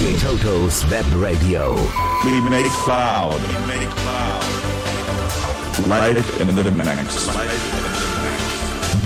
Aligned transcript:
DJ 0.00 0.16
Toto's 0.18 0.82
Web 0.90 1.04
Radio. 1.12 1.74
We 2.24 2.40
make 2.48 2.72
cloud. 2.72 3.38
We 3.38 3.52
make 3.66 3.90
cloud. 3.90 4.42
Light 5.88 6.16
it 6.16 6.40
in 6.40 6.46
the 6.56 6.70
mix. 6.70 7.28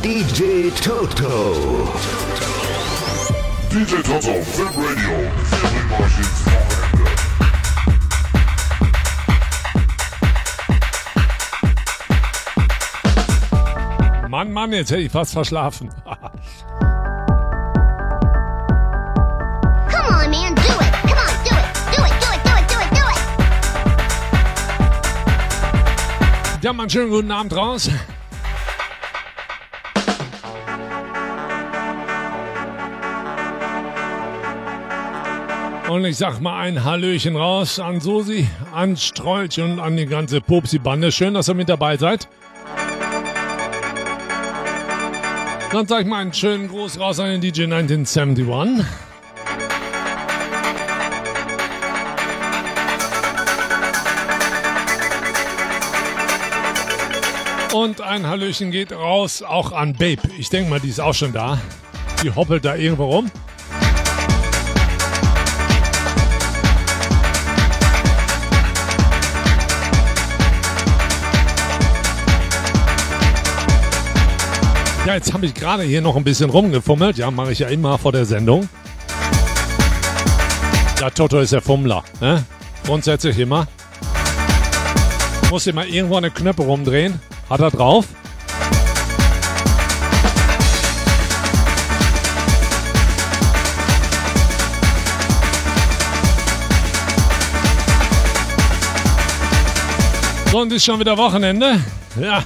DJ 0.00 0.70
Toto. 0.80 1.90
DJ 3.70 4.04
Toto, 4.04 4.34
Web 4.56 4.76
Radio, 4.76 5.30
Family 5.50 5.82
Martians 5.90 6.44
Wochenende. 6.46 6.94
Mann, 14.28 14.52
Mann, 14.52 14.72
jetzt 14.72 14.92
hätte 14.92 15.02
ich 15.02 15.10
fast 15.10 15.32
verschlafen. 15.32 15.90
Mal 26.76 26.84
einen 26.84 26.90
schönen 26.90 27.10
guten 27.10 27.30
Abend 27.30 27.56
raus. 27.56 27.90
Und 35.88 36.04
ich 36.04 36.16
sag 36.16 36.40
mal 36.40 36.58
ein 36.60 36.82
Hallöchen 36.82 37.36
raus 37.36 37.78
an 37.78 38.00
Susi, 38.00 38.48
an 38.72 38.96
Strolch 38.96 39.60
und 39.60 39.78
an 39.78 39.96
die 39.96 40.06
ganze 40.06 40.40
Popsi-Bande. 40.40 41.12
Schön, 41.12 41.34
dass 41.34 41.48
ihr 41.48 41.54
mit 41.54 41.68
dabei 41.68 41.96
seid. 41.96 42.28
Dann 45.70 45.86
sag 45.86 46.02
ich 46.02 46.06
mal 46.06 46.18
einen 46.18 46.32
schönen 46.32 46.68
Gruß 46.68 46.98
raus 46.98 47.20
an 47.20 47.30
den 47.30 47.40
DJ 47.40 47.64
1971. 47.64 48.84
Und 57.84 58.00
ein 58.00 58.26
Hallöchen 58.26 58.70
geht 58.70 58.92
raus 58.92 59.42
auch 59.42 59.70
an 59.70 59.92
Babe. 59.92 60.22
Ich 60.38 60.48
denke 60.48 60.70
mal, 60.70 60.80
die 60.80 60.88
ist 60.88 61.02
auch 61.02 61.12
schon 61.12 61.34
da. 61.34 61.58
Die 62.22 62.34
hoppelt 62.34 62.64
da 62.64 62.76
irgendwo 62.76 63.04
rum. 63.04 63.30
Ja, 75.06 75.12
jetzt 75.16 75.34
habe 75.34 75.44
ich 75.44 75.52
gerade 75.52 75.82
hier 75.82 76.00
noch 76.00 76.16
ein 76.16 76.24
bisschen 76.24 76.48
rumgefummelt. 76.48 77.18
Ja, 77.18 77.30
mache 77.30 77.52
ich 77.52 77.58
ja 77.58 77.68
immer 77.68 77.98
vor 77.98 78.12
der 78.12 78.24
Sendung. 78.24 78.66
Ja, 80.98 81.10
Toto 81.10 81.38
ist 81.38 81.52
der 81.52 81.60
Fummler. 81.60 82.02
Ne? 82.22 82.46
Grundsätzlich 82.86 83.38
immer. 83.38 83.68
Muss 85.50 85.66
immer 85.66 85.84
irgendwo 85.84 86.16
eine 86.16 86.30
Knöpfe 86.30 86.62
rumdrehen. 86.62 87.20
Hat 87.54 87.60
er 87.60 87.70
drauf. 87.70 88.08
So, 100.50 100.62
und 100.62 100.72
ist 100.72 100.84
schon 100.84 100.98
wieder 100.98 101.16
Wochenende. 101.16 101.78
Ja. 102.20 102.42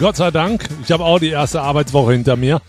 Gott 0.00 0.16
sei 0.16 0.32
Dank. 0.32 0.68
Ich 0.82 0.90
habe 0.90 1.04
auch 1.04 1.20
die 1.20 1.28
erste 1.28 1.62
Arbeitswoche 1.62 2.10
hinter 2.10 2.34
mir. 2.34 2.60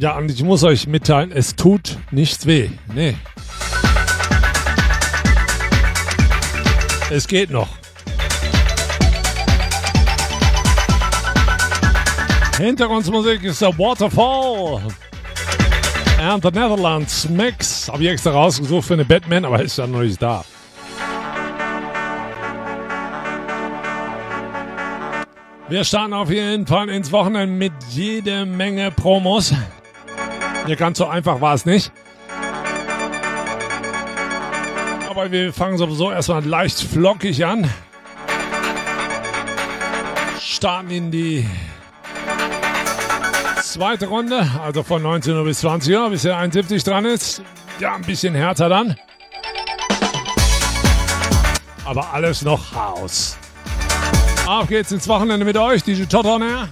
Ja, 0.00 0.16
und 0.16 0.30
ich 0.30 0.42
muss 0.42 0.64
euch 0.64 0.86
mitteilen, 0.86 1.30
es 1.30 1.56
tut 1.56 1.98
nichts 2.10 2.46
weh. 2.46 2.70
Nee. 2.94 3.16
Es 7.08 7.28
geht 7.28 7.50
noch. 7.50 7.68
Hintergrundmusik 12.58 13.44
ist 13.44 13.62
der 13.62 13.78
Waterfall. 13.78 14.82
And 16.20 16.42
the 16.42 16.50
Netherlands 16.50 17.28
Mix. 17.28 17.88
Habe 17.88 18.02
ich 18.02 18.08
extra 18.08 18.32
rausgesucht 18.32 18.88
für 18.88 18.94
eine 18.94 19.04
Batman, 19.04 19.44
aber 19.44 19.62
ist 19.62 19.78
ja 19.78 19.86
noch 19.86 20.00
nicht 20.00 20.20
da. 20.20 20.44
Wir 25.68 25.84
starten 25.84 26.12
auf 26.12 26.30
jeden 26.30 26.66
Fall 26.66 26.88
ins 26.88 27.12
Wochenende 27.12 27.54
mit 27.54 27.72
jede 27.90 28.46
Menge 28.46 28.90
Promos. 28.90 29.52
Ja, 30.66 30.74
ganz 30.74 30.98
so 30.98 31.06
einfach 31.06 31.40
war 31.40 31.54
es 31.54 31.66
nicht. 31.66 31.92
Aber 35.26 35.32
wir 35.32 35.52
fangen 35.52 35.76
sowieso 35.76 36.12
erstmal 36.12 36.44
leicht 36.44 36.78
flockig 36.78 37.44
an. 37.44 37.68
Starten 40.38 40.90
in 40.92 41.10
die 41.10 41.44
zweite 43.60 44.06
Runde, 44.06 44.48
also 44.62 44.84
von 44.84 45.02
19 45.02 45.34
Uhr 45.34 45.42
bis 45.42 45.58
20 45.58 45.96
Uhr, 45.96 46.10
bis 46.10 46.22
der 46.22 46.36
71 46.36 46.84
dran 46.84 47.06
ist. 47.06 47.42
Ja, 47.80 47.96
ein 47.96 48.02
bisschen 48.02 48.36
härter 48.36 48.68
dann. 48.68 48.94
Aber 51.84 52.12
alles 52.12 52.42
noch 52.42 52.72
Haus. 52.72 53.36
Auf 54.46 54.68
geht's 54.68 54.92
ins 54.92 55.08
Wochenende 55.08 55.44
mit 55.44 55.56
euch, 55.56 55.82
on 56.24 56.42
Air. 56.42 56.68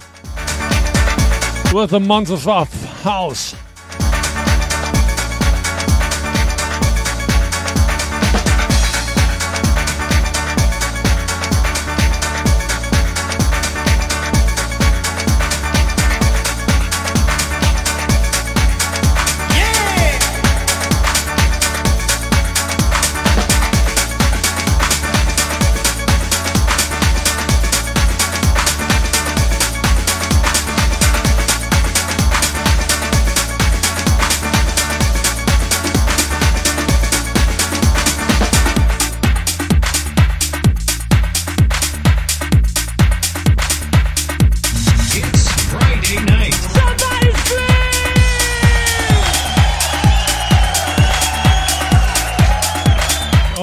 With 1.73 1.89
the 1.89 1.99
Monsters 1.99 2.47
of 2.47 2.69
House. 3.03 3.53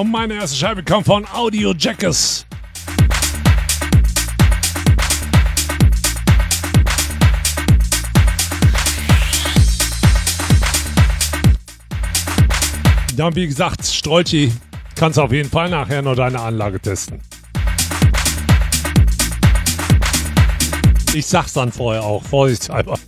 Und 0.03 0.11
meine 0.11 0.35
erste 0.35 0.57
Scheibe 0.57 0.83
kommt 0.83 1.07
von 1.07 1.25
Audio 1.33 1.73
Jackers. 1.79 2.45
Dann, 13.17 13.37
wie 13.37 13.47
gesagt, 13.47 13.87
Strolchi, 13.87 14.53
kannst 14.97 15.21
auf 15.21 15.31
jeden 15.31 15.49
Fall 15.49 15.71
nachher 15.71 16.03
noch 16.03 16.17
deine 16.17 16.41
Anlage 16.41 16.81
testen. 16.81 17.21
Ich 21.15 21.27
sag's 21.27 21.53
dann 21.53 21.71
vorher 21.71 22.03
auch, 22.03 22.25
vorsichtshalber. 22.25 22.99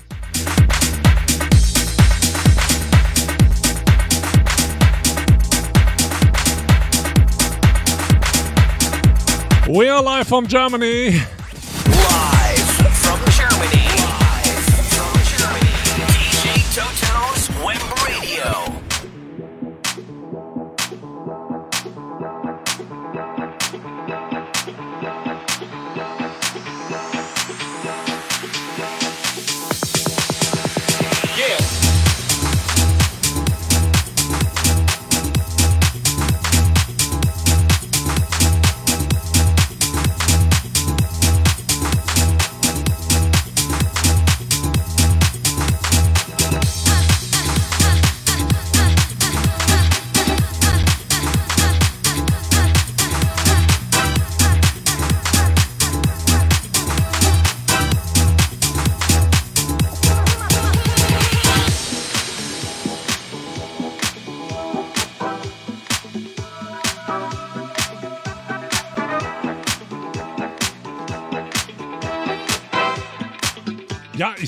We 9.68 9.88
are 9.88 10.02
live 10.02 10.28
from 10.28 10.46
Germany. 10.46 11.16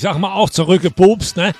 Sag 0.06 0.20
mal 0.20 0.34
auch 0.34 0.50
zurückgepupst, 0.50 1.36
ne? 1.36 1.52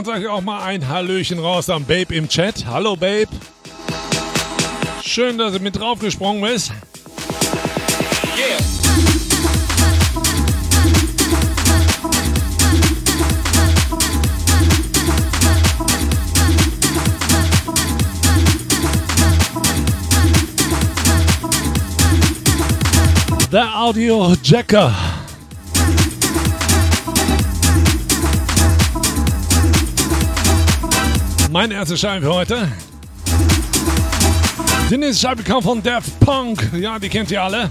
Dann 0.00 0.14
sage 0.14 0.22
ich 0.22 0.28
auch 0.28 0.40
mal 0.40 0.62
ein 0.62 0.88
Hallöchen 0.88 1.38
raus 1.38 1.68
am 1.68 1.84
Babe 1.84 2.14
im 2.14 2.26
Chat. 2.26 2.64
Hallo 2.66 2.96
Babe. 2.96 3.28
Schön, 5.04 5.36
dass 5.36 5.52
du 5.52 5.60
mit 5.60 5.78
draufgesprungen 5.78 6.40
bist. 6.40 6.72
Yeah. 8.34 8.58
Der 23.52 23.76
Audio 23.76 24.34
Jacker. 24.42 25.09
Meine 31.50 31.74
erste 31.74 31.96
Scheibe 31.96 32.26
für 32.26 32.34
heute. 32.34 32.68
Die 34.88 34.96
nächste 34.96 35.26
Scheibe 35.26 35.42
kam 35.42 35.60
von 35.60 35.82
Daft 35.82 36.20
Punk. 36.20 36.70
Ja, 36.78 36.96
die 37.00 37.08
kennt 37.08 37.32
ihr 37.32 37.42
alle. 37.42 37.70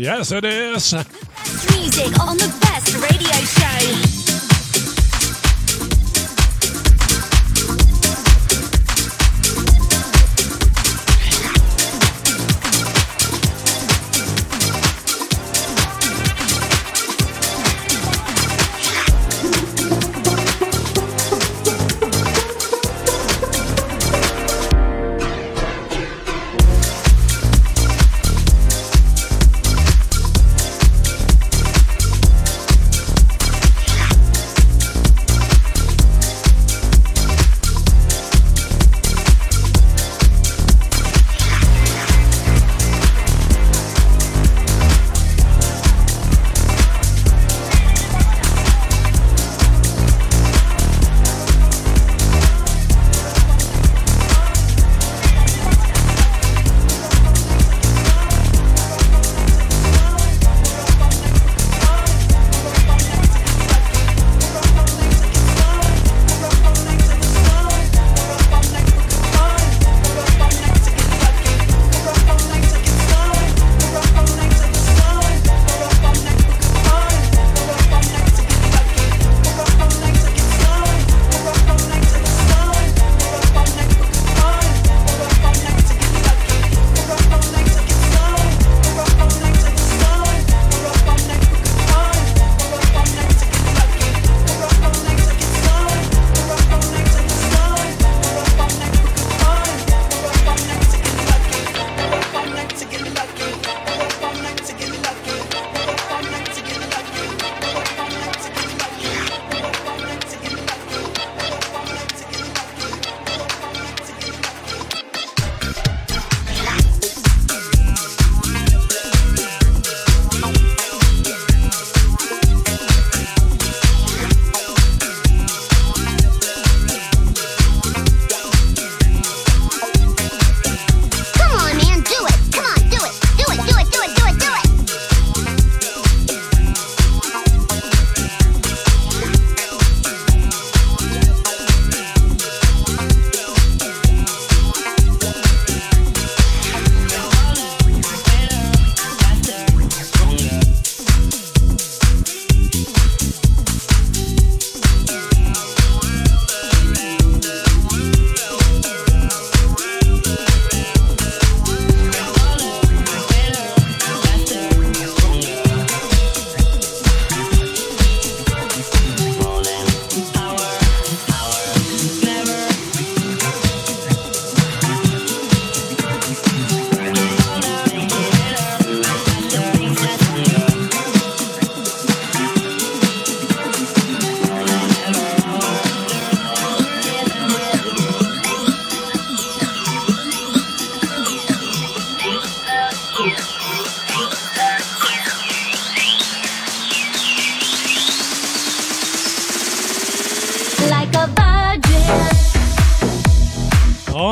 Yes, 0.00 0.32
it 0.32 0.46
is. 0.46 0.94
Music 0.94 2.18
on 2.20 2.38
the 2.38 2.48
best 2.62 2.94
radio 2.94 3.34
show. 3.44 4.09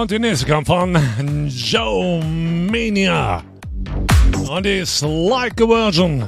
Und 0.01 0.13
die 0.13 0.19
nächste 0.21 0.47
kommt 0.47 0.69
von 0.69 0.97
Joe 1.49 2.23
Mania. 2.25 3.43
Und 4.49 4.65
die 4.65 4.79
ist 4.79 5.03
Like 5.03 5.61
a 5.61 5.65
Virgin. 5.65 6.25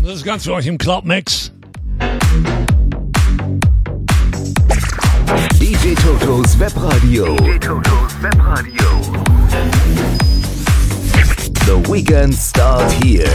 Das 0.00 0.14
ist 0.14 0.24
ganz 0.24 0.44
für 0.44 0.52
euch 0.52 0.68
im 0.68 0.78
Club 0.78 1.04
Mix. 1.04 1.52
DJ 5.60 5.94
Totos 5.94 6.56
Webradio. 6.60 7.34
DJ 7.34 7.58
Totos 7.58 8.14
Webradio. 8.22 8.86
The 11.66 11.90
weekend 11.90 12.32
start 12.32 12.92
here. 13.02 13.26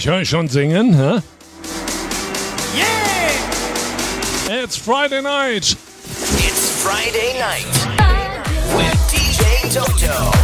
Ich 0.00 0.06
höre 0.06 0.24
schon 0.24 0.48
singen, 0.48 0.94
hä? 0.94 1.20
Yeah! 2.74 4.62
It's 4.62 4.74
Friday 4.74 5.20
night. 5.20 5.76
It's 6.38 6.82
Friday 6.82 7.38
night 7.38 7.66
with 8.74 8.98
DJ 9.10 9.68
Toto. 9.74 10.39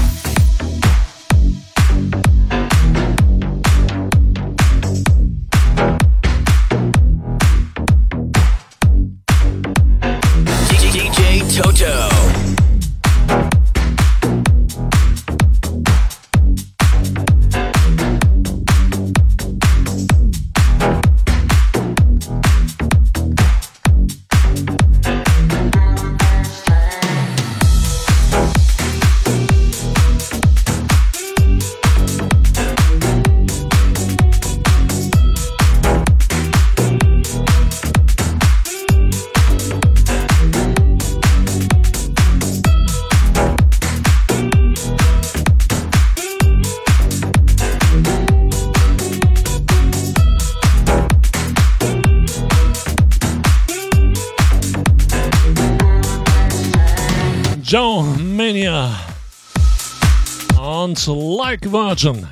Like 61.49 61.71
Virgin. 61.71 62.26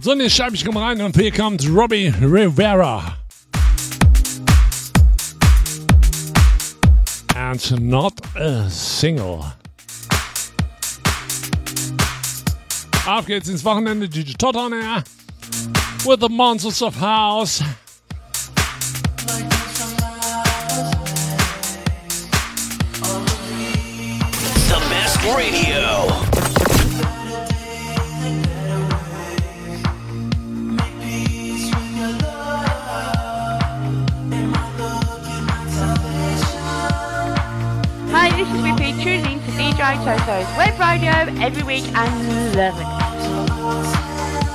So, 0.00 0.10
und 0.10 0.20
jetzt 0.20 0.34
schreibe 0.34 0.56
ich 0.56 0.66
rein 0.66 1.00
und 1.00 1.14
hier 1.14 1.30
kommt 1.30 1.64
Robbie 1.68 2.12
Rivera. 2.20 3.18
And 7.36 7.80
not 7.80 8.14
a 8.34 8.68
single. 8.68 9.44
Auf 13.06 13.26
geht's 13.26 13.48
ins 13.48 13.64
Wochenende, 13.64 14.08
DJ 14.08 14.32
Todd 14.32 14.56
on 14.56 14.72
air. 14.72 15.04
With 16.04 16.18
the 16.18 16.28
Monsters 16.28 16.82
of 16.82 17.00
House. 17.00 17.62
The 24.66 24.80
best 24.90 25.22
radio. 25.36 26.25
Toto's 40.04 40.46
web 40.56 40.78
radio 40.78 41.12
every 41.44 41.62
week 41.62 41.84
and 41.94 42.54
love 42.54 42.78
it. 42.78 42.86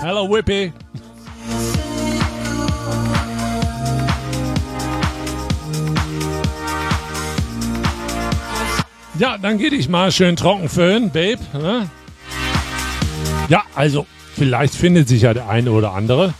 Hello, 0.01 0.25
Whippy. 0.25 0.71
Ja, 9.19 9.37
dann 9.37 9.57
geh 9.57 9.69
dich 9.69 9.87
mal 9.89 10.11
schön 10.11 10.35
trocken 10.35 10.69
föhnen, 10.69 11.11
Babe. 11.11 11.39
Ne? 11.53 11.89
Ja, 13.49 13.63
also, 13.75 14.07
vielleicht 14.35 14.73
findet 14.73 15.07
sich 15.07 15.21
ja 15.23 15.33
der 15.33 15.47
eine 15.49 15.71
oder 15.71 15.93
andere, 15.93 16.33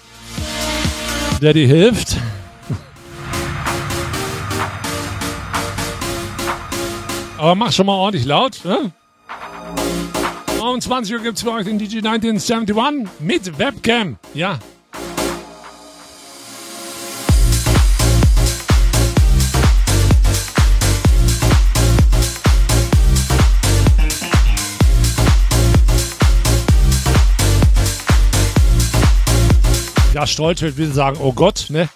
der 1.42 1.54
dir 1.54 1.68
hilft. 1.68 2.18
Aber 7.42 7.56
mach 7.56 7.72
schon 7.72 7.88
mal 7.88 7.96
ordentlich 7.96 8.26
laut. 8.26 8.64
Ne? 8.64 8.92
Um 10.62 10.80
20 10.80 11.16
Uhr 11.16 11.22
gibt 11.24 11.38
es 11.38 11.44
für 11.44 11.52
euch 11.52 11.66
den 11.66 11.80
DJ 11.80 11.98
1971 12.08 13.08
mit 13.20 13.58
Webcam. 13.58 14.20
Ja. 14.36 14.60
Ja, 30.14 30.28
Stolzfeld 30.28 30.78
will 30.78 30.94
sagen, 30.94 31.18
oh 31.20 31.34
Gott, 31.34 31.66
ne? 31.70 31.90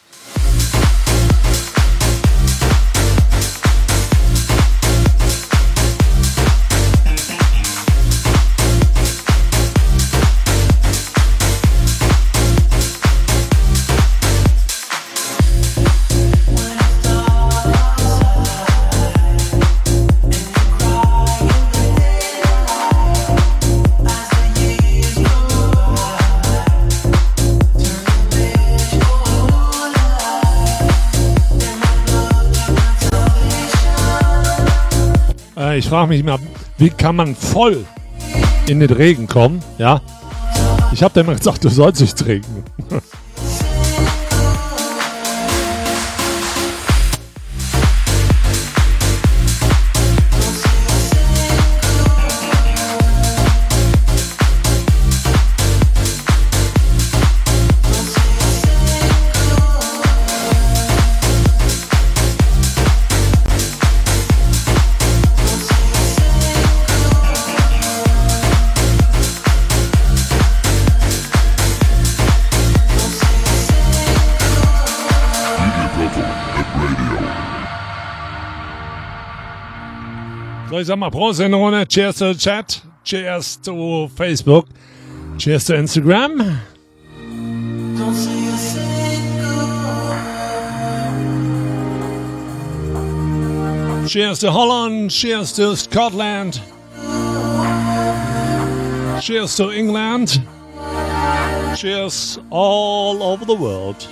Ich 35.86 35.90
frage 35.90 36.08
mich 36.08 36.24
mal, 36.24 36.40
wie 36.80 36.90
kann 36.90 37.16
man 37.16 37.36
voll 37.36 37.86
in 38.66 38.80
den 38.80 38.90
Regen 38.90 39.28
kommen, 39.28 39.62
ja. 39.78 40.02
Ich 40.92 41.04
habe 41.04 41.14
dir 41.14 41.20
immer 41.20 41.36
gesagt, 41.36 41.64
du 41.64 41.70
sollst 41.70 42.02
nicht 42.02 42.18
trinken. 42.18 42.64
ich 80.86 80.88
sag 80.88 81.00
mal 81.00 81.10
Prost 81.10 81.40
in 81.40 81.52
Runde. 81.52 81.88
Cheers 81.88 82.18
to 82.18 82.34
the 82.34 82.40
Chat. 82.40 82.80
Cheers 83.04 83.58
to 83.64 84.08
Facebook. 84.16 84.68
Cheers 85.40 85.66
to 85.66 85.74
Instagram. 85.74 86.60
Cheers 94.08 94.40
to 94.42 94.52
Holland. 94.52 95.10
Cheers 95.10 95.54
to 95.54 95.76
Scotland. 95.76 96.62
Cheers 99.22 99.56
to 99.56 99.72
England. 99.72 100.40
Cheers 101.76 102.38
all 102.52 103.24
over 103.24 103.44
the 103.44 103.56
world. 103.56 104.08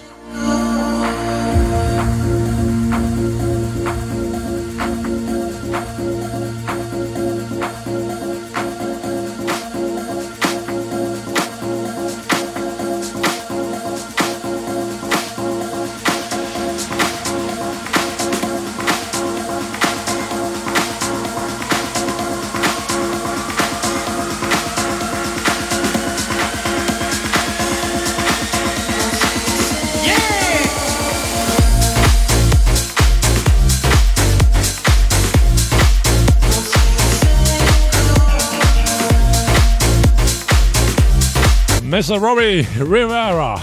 Mr. 41.93 42.19
Robbie 42.19 42.67
Rivera. 42.79 43.61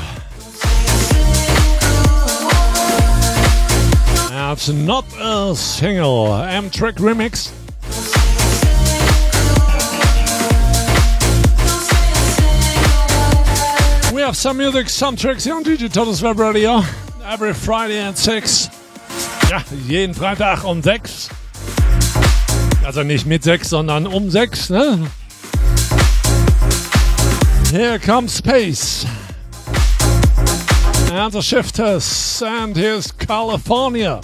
That's 4.28 4.68
not 4.68 5.04
a 5.18 5.56
single 5.56 6.32
M-Track 6.34 6.94
remix. 6.98 7.50
We 14.14 14.22
have 14.22 14.36
some 14.36 14.58
music, 14.58 14.88
some 14.88 15.16
tracks 15.16 15.42
here 15.42 15.56
on 15.56 15.64
Digitals 15.64 16.22
Web 16.22 16.38
Radio. 16.38 16.82
Every 17.24 17.52
Friday 17.52 17.98
at 17.98 18.16
6. 18.16 18.70
Ja, 19.50 19.60
jeden 19.88 20.14
Freitag 20.14 20.62
um 20.62 20.80
6. 20.80 21.30
Also 22.84 23.02
nicht 23.02 23.26
mit 23.26 23.42
6, 23.42 23.68
sondern 23.68 24.06
um 24.06 24.30
6, 24.30 24.70
ne? 24.70 25.10
Here 27.70 28.00
comes 28.00 28.32
space. 28.32 29.06
And 31.12 31.32
the 31.32 31.40
shifters. 31.40 32.42
And 32.42 32.74
here's 32.74 33.12
California. 33.12 34.20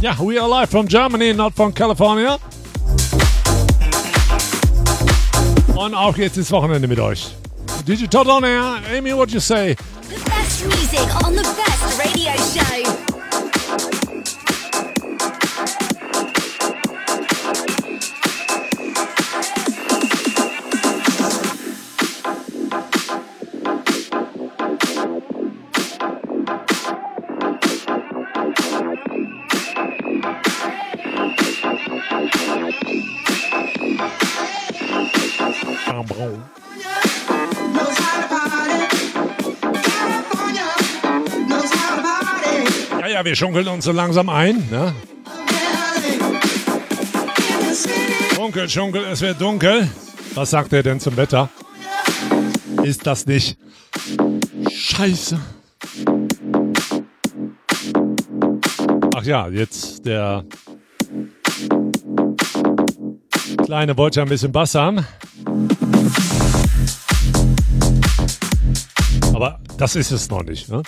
Yeah, 0.00 0.18
we 0.22 0.38
are 0.38 0.48
live 0.48 0.70
from 0.70 0.88
Germany, 0.88 1.34
not 1.34 1.52
from 1.54 1.72
California. 1.72 2.38
Und 5.76 5.94
auf 5.94 6.16
geht's 6.16 6.38
ins 6.38 6.50
Wochenende 6.50 6.88
mit 6.88 6.98
euch. 6.98 7.34
Digital 7.86 8.30
on 8.30 8.44
air. 8.44 8.80
Amy, 8.90 9.12
what 9.12 9.30
you 9.30 9.40
say? 9.40 9.74
The 10.08 10.24
best 10.24 10.64
music 10.64 11.24
on 11.26 11.34
the 11.34 11.42
best 11.42 11.98
radio 11.98 12.34
show. 12.36 12.95
Wir 43.26 43.34
schunkeln 43.34 43.66
uns 43.66 43.84
so 43.84 43.90
langsam 43.90 44.28
ein. 44.28 44.68
Ne? 44.70 44.94
Dunkel, 48.36 48.68
schunkel, 48.68 49.04
es 49.10 49.20
wird 49.20 49.40
dunkel. 49.40 49.90
Was 50.34 50.50
sagt 50.50 50.72
er 50.72 50.84
denn 50.84 51.00
zum 51.00 51.16
Wetter? 51.16 51.50
Ist 52.84 53.04
das 53.04 53.26
nicht 53.26 53.58
scheiße? 54.70 55.40
Ach 59.16 59.24
ja, 59.24 59.48
jetzt 59.48 60.06
der 60.06 60.44
Kleine 63.64 63.96
wollte 63.96 64.20
ja 64.20 64.24
ein 64.24 64.28
bisschen 64.28 64.52
Bass 64.52 64.76
haben. 64.76 65.04
Aber 69.34 69.58
das 69.78 69.96
ist 69.96 70.12
es 70.12 70.30
noch 70.30 70.44
nicht. 70.44 70.68
Ne? 70.68 70.82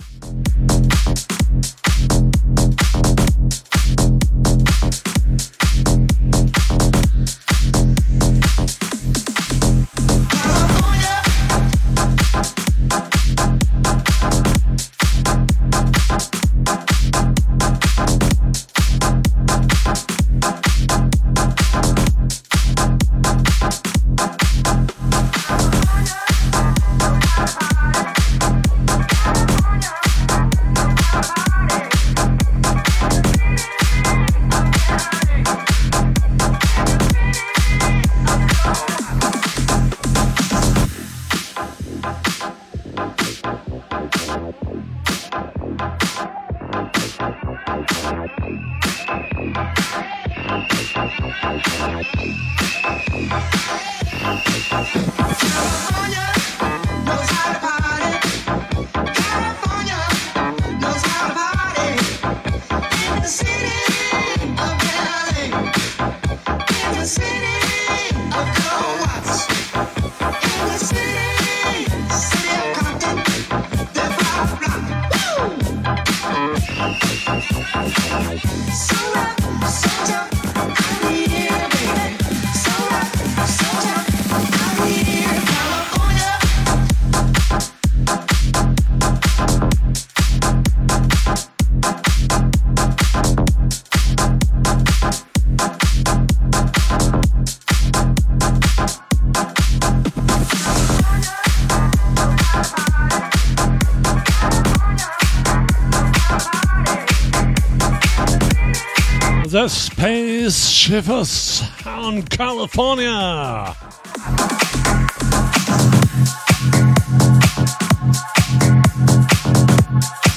Space 110.89 111.05
Shivers 111.05 111.63
on 111.85 112.25
California. 112.31 113.77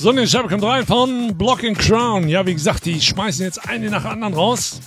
So, 0.02 0.10
und 0.10 0.18
ich 0.18 0.34
kommt 0.34 0.64
rein 0.64 0.86
von 0.86 1.38
Blocking 1.38 1.74
Crown. 1.74 2.28
Ja, 2.28 2.46
wie 2.46 2.54
gesagt, 2.54 2.86
die 2.86 3.00
schmeißen 3.00 3.46
jetzt 3.46 3.70
eine 3.70 3.90
nach 3.90 4.02
der 4.02 4.12
anderen 4.12 4.34
raus. 4.34 4.82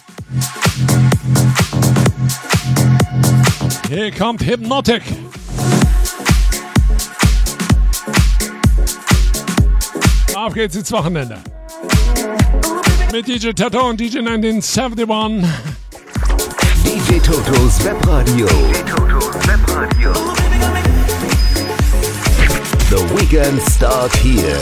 Hier 3.88 4.10
kommt 4.12 4.44
Hypnotic. 4.44 5.02
Auf 10.34 10.52
geht's 10.52 10.76
ins 10.76 10.92
Wochenende. 10.92 11.38
Mit 13.14 13.28
DJ 13.28 13.52
Tato 13.52 13.90
und 13.90 14.00
DJ 14.00 14.18
1971. 14.18 15.48
DJ 16.82 17.20
Totos 17.20 17.84
Webradio. 17.84 18.44
DJ 18.44 18.82
Totos 18.90 19.26
Webradio. 19.46 20.12
The 22.90 22.96
weekend 23.14 23.62
start 23.70 24.12
here. 24.16 24.58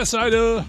Yes, 0.03 0.13
I 0.13 0.29
do. 0.29 0.62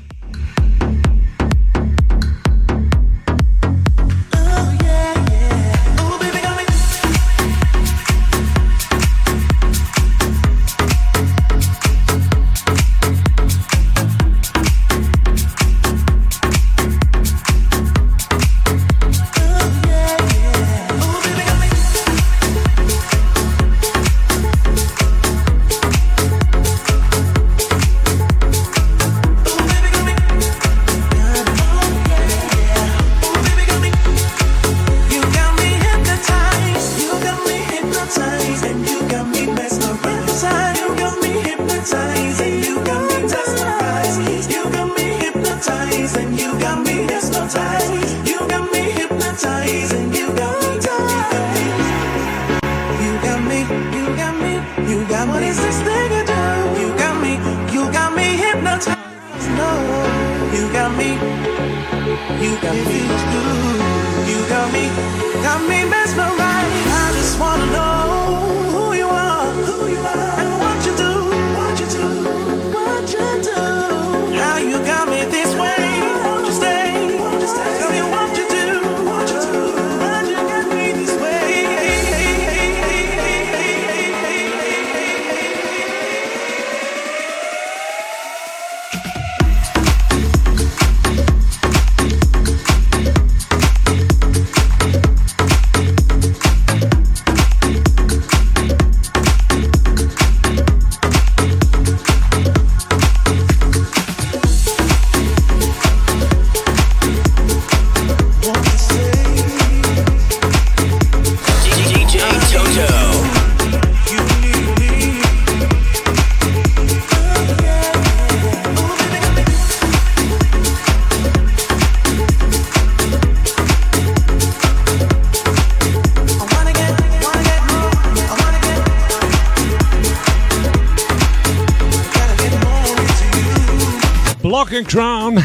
Blocking 134.74 134.90
Crown. 134.90 135.44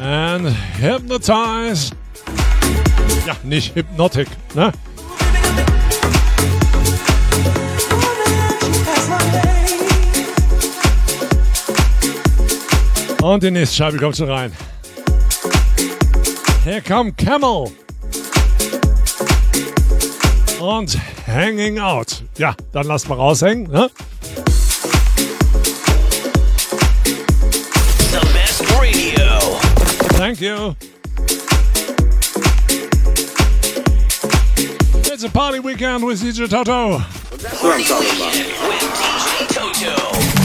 And 0.00 0.56
Hypnotize. 0.80 1.90
Ja, 3.26 3.36
nicht 3.42 3.74
Hypnotic, 3.74 4.28
ne? 4.54 4.72
Und 13.22 13.42
die 13.42 13.50
nächste 13.50 13.76
Scheibe 13.76 13.98
kommt 13.98 14.16
schon 14.16 14.30
rein. 14.30 14.52
Hier 16.64 16.80
kommt 16.80 17.18
Camel. 17.18 17.70
Und 20.58 20.98
Hanging 21.26 21.78
Out. 21.78 22.22
Ja, 22.38 22.54
dann 22.72 22.86
lass 22.86 23.06
mal 23.08 23.16
raushängen, 23.16 23.70
ne? 23.70 23.90
Thank 30.34 30.40
you. 30.40 30.74
It's 35.12 35.22
a 35.22 35.30
party 35.30 35.60
weekend 35.60 36.04
with 36.04 36.20
DJ 36.20 36.48
Toto. 36.50 36.98
that's 36.98 37.62
what 37.62 37.80
DJ 37.80 38.56
Toto. 39.54 39.94
Come 40.34 40.43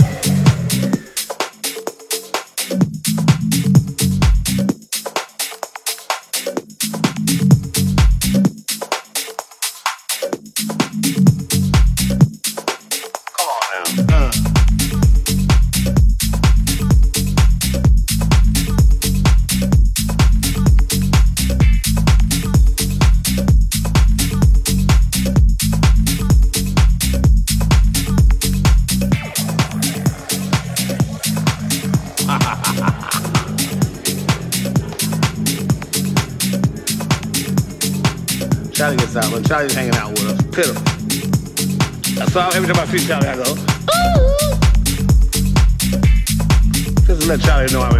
Just 47.05 47.27
let 47.27 47.39
Charlie 47.41 47.71
know 47.71 47.81
I 47.81 47.98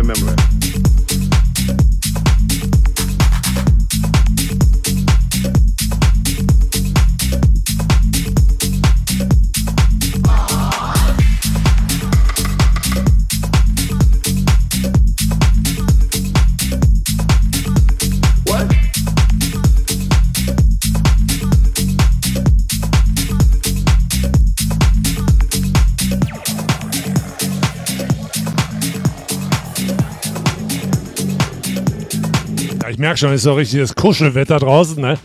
merke 33.10 33.18
schon, 33.18 33.30
es 33.30 33.38
ist 33.38 33.44
so 33.46 33.54
richtiges 33.56 33.96
Kuschelwetter 33.96 34.60
draußen, 34.60 35.02
ne? 35.02 35.18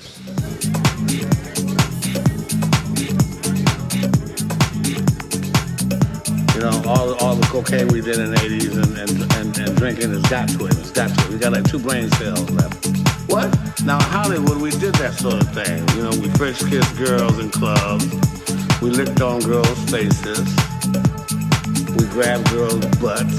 You 6.54 6.60
know, 6.60 6.82
all, 6.86 7.12
all 7.20 7.36
the 7.36 7.46
cocaine 7.50 7.88
we 7.88 8.00
did 8.00 8.18
in 8.18 8.30
the 8.30 8.38
80s 8.38 8.72
and, 8.72 8.96
and, 8.96 9.32
and, 9.34 9.58
and 9.58 9.76
drinking 9.76 10.10
has 10.12 10.22
got 10.30 10.48
to 10.48 10.64
it. 10.64 10.72
It's 10.78 10.92
got 10.92 11.10
to 11.10 11.24
it. 11.26 11.30
We 11.30 11.38
got 11.38 11.52
like 11.52 11.64
two 11.64 11.78
brain 11.78 12.08
cells 12.12 12.50
left. 12.52 12.86
What? 13.28 13.54
Now, 13.84 14.00
Hollywood, 14.00 14.62
we 14.62 14.70
did 14.70 14.94
that 14.94 15.12
sort 15.12 15.42
of 15.42 15.52
thing. 15.52 15.86
You 15.94 16.04
know, 16.04 16.16
we 16.22 16.30
French 16.38 16.60
kissed 16.70 16.96
girls 16.96 17.38
in 17.38 17.50
clubs. 17.50 18.08
We 18.80 18.88
licked 18.88 19.20
on 19.20 19.40
girls' 19.40 19.90
faces. 19.90 20.48
We 22.00 22.06
grabbed 22.16 22.48
girls' 22.50 22.86
butts. 22.96 23.36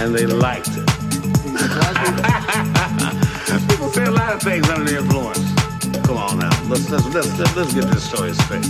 And 0.00 0.14
they 0.14 0.24
liked 0.24 0.73
of 4.34 4.42
things 4.42 4.68
under 4.68 4.90
the 4.90 4.98
influence. 4.98 5.38
Come 6.06 6.16
on 6.16 6.38
now. 6.38 6.68
Let's, 6.68 6.90
let's, 6.90 7.06
let's, 7.14 7.38
let's, 7.38 7.56
let's 7.56 7.74
get 7.74 7.84
this 7.84 8.02
story 8.02 8.32
straight. 8.32 8.64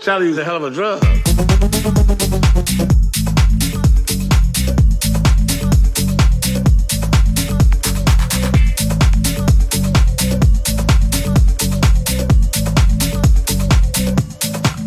Charlie 0.00 0.28
was 0.28 0.38
a 0.38 0.44
hell 0.44 0.56
of 0.56 0.64
a 0.64 0.70
drug. 0.70 1.00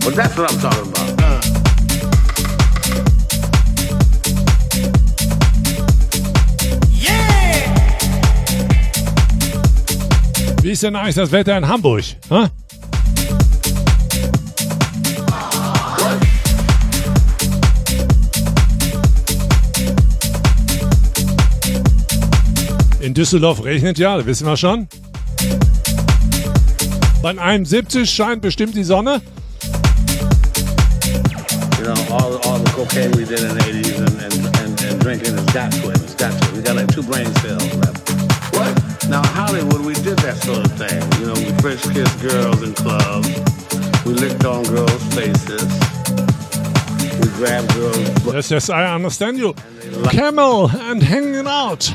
But 0.03 0.15
that's 0.15 0.37
what 0.37 0.51
I'm 0.51 0.59
talking 0.59 0.81
about. 0.81 0.90
Ist 10.81 10.87
denn 10.87 10.95
eigentlich 10.95 11.15
das 11.15 11.31
Wetter 11.31 11.55
in 11.55 11.67
Hamburg? 11.67 12.03
Hä? 12.29 12.47
In 22.99 23.13
Düsseldorf 23.13 23.63
regnet 23.63 23.99
ja, 23.99 24.25
wissen 24.25 24.47
wir 24.47 24.57
schon. 24.57 24.87
Bei 27.21 27.37
71 27.37 28.09
scheint 28.09 28.41
bestimmt 28.41 28.75
die 28.75 28.83
Sonne. 28.83 29.21
You 31.77 31.85
know, 31.85 31.93
all, 32.09 32.39
all 32.45 32.59
the 32.59 32.71
cocaine 32.71 33.11
we 33.11 33.25
did 33.25 33.41
in 33.41 33.49
the 33.49 33.63
80s 33.65 33.99
and, 33.99 34.19
and, 34.19 34.57
and, 34.57 34.81
and 34.81 34.99
drinking 35.03 35.35
has 35.35 35.45
got 35.53 35.71
to 35.71 35.91
it. 35.91 35.97
It's 35.97 36.15
got 36.15 36.31
to 36.31 36.47
it. 36.47 36.55
We 36.55 36.63
got 36.63 36.75
like 36.75 36.91
two 36.91 37.03
brain 37.03 37.31
cells 37.35 37.75
left. 37.75 38.00
Now, 39.11 39.21
Hollywood, 39.23 39.81
we 39.85 39.93
did 39.93 40.17
that 40.19 40.37
sort 40.37 40.63
of 40.63 40.71
thing. 40.79 41.03
You 41.19 41.27
know, 41.27 41.33
we 41.35 41.51
French 41.59 41.83
kissed 41.91 42.21
girls 42.21 42.63
in 42.63 42.71
clubs. 42.73 43.27
We 44.05 44.13
licked 44.13 44.45
on 44.45 44.63
girls' 44.63 45.03
faces. 45.11 45.67
We 47.19 47.27
grabbed 47.35 47.75
girls' 47.75 48.09
butts. 48.23 48.33
Yes, 48.33 48.51
yes, 48.51 48.69
I 48.69 48.87
understand 48.95 49.37
you. 49.37 49.53
Camel 50.11 50.71
and 50.71 51.03
hanging 51.03 51.45
out. 51.45 51.83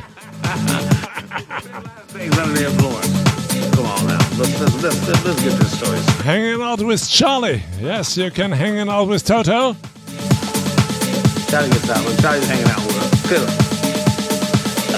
Things 2.12 2.36
under 2.36 2.52
the 2.52 2.66
influence. 2.68 3.08
Come 3.74 3.86
on 3.86 4.06
now. 4.08 4.20
Let's, 4.36 4.60
let's, 4.60 4.82
let's, 4.82 5.24
let's, 5.24 5.42
get 5.42 5.56
this 5.56 5.72
story. 5.72 5.98
Hanging 6.22 6.60
out 6.60 6.82
with 6.82 7.08
Charlie. 7.08 7.62
Yes, 7.80 8.14
you 8.18 8.30
can 8.30 8.52
hanging 8.52 8.90
out 8.90 9.08
with 9.08 9.24
Toto. 9.24 9.74
Charlie 11.48 11.70
gets 11.70 11.88
out, 11.88 12.04
Charlie's 12.20 12.46
hanging 12.46 12.68
out 12.68 12.84
with 12.84 13.00
us. 13.00 13.26
Pitiful. 13.26 13.66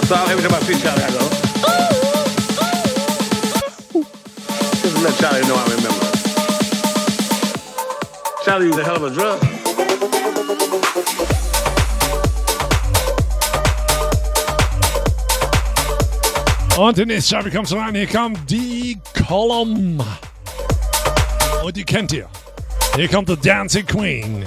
So 0.09 0.17
every 0.17 0.43
time 0.43 0.55
I 0.55 0.61
see 0.65 0.75
Charlie, 0.83 1.05
I 1.05 1.11
go, 1.11 1.38
to 4.99 5.05
let 5.05 5.15
Charlie 5.19 5.47
know 5.47 5.55
I 5.55 5.65
remember 5.65 6.07
it. 6.09 6.17
Charlie 8.45 8.69
was 8.69 8.79
a 8.79 8.85
hell 8.85 8.97
of 8.97 9.03
a 9.05 9.11
drug. 9.11 9.39
Und 16.79 16.97
der 16.97 17.07
nächste 17.07 17.35
Charlie 17.35 17.51
kommt 17.51 17.73
rein. 17.73 17.95
Hier 17.95 18.07
kommt 18.07 18.51
die 18.51 18.99
Column. 19.27 20.03
Und 21.65 21.77
die 21.77 21.85
kennt 21.85 22.13
ihr. 22.13 22.29
Hier 22.95 23.09
kommt 23.09 23.29
die 23.29 23.37
Dancing 23.37 23.85
Queen. 23.87 24.45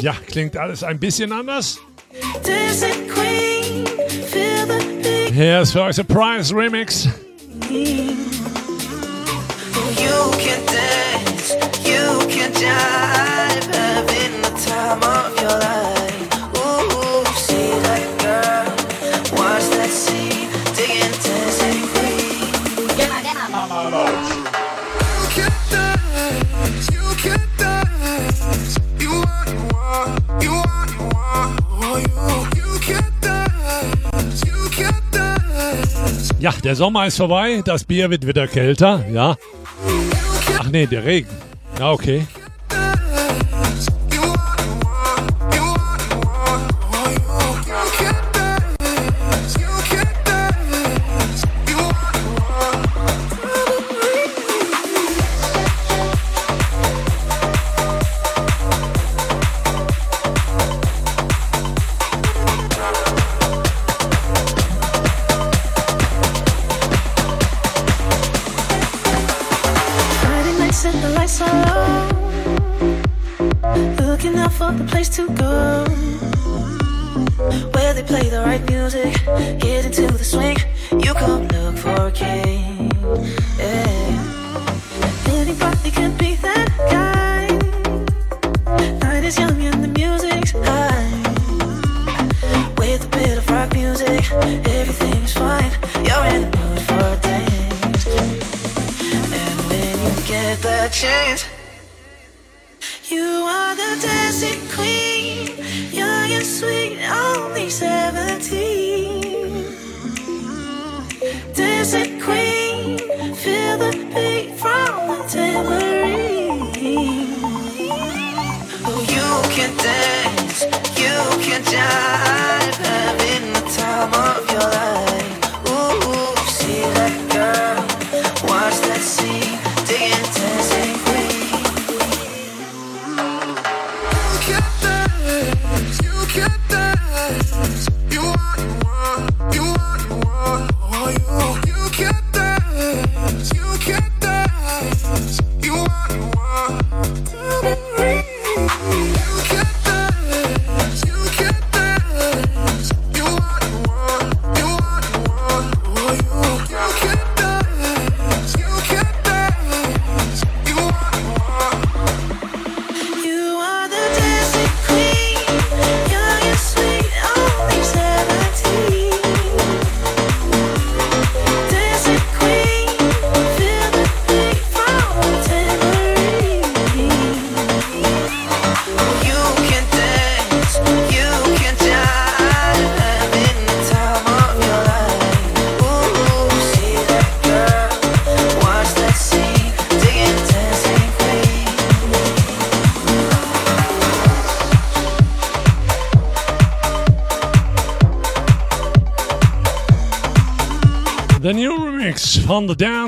Ja, 0.00 0.14
klingt 0.28 0.56
alles 0.56 0.82
ein 0.84 0.98
bisschen 0.98 1.32
anders. 1.32 1.80
Ist 5.68 5.72
für 5.72 5.82
euch 5.82 5.96
Surprise 5.96 6.54
Remix. 6.54 7.06
You 7.68 7.90
can 10.38 10.64
dance, 10.64 11.52
you 11.84 12.26
can 12.28 12.52
jive, 12.54 13.66
having 13.74 14.40
the 14.40 14.50
time 14.64 15.02
of 15.02 15.27
Ja, 36.40 36.52
der 36.62 36.76
Sommer 36.76 37.06
ist 37.06 37.16
vorbei, 37.16 37.62
das 37.64 37.82
Bier 37.82 38.10
wird 38.10 38.24
wieder 38.24 38.46
kälter, 38.46 39.04
ja. 39.12 39.36
Ach 40.58 40.68
nee, 40.70 40.86
der 40.86 41.04
Regen. 41.04 41.28
Ja, 41.80 41.90
okay. 41.90 42.26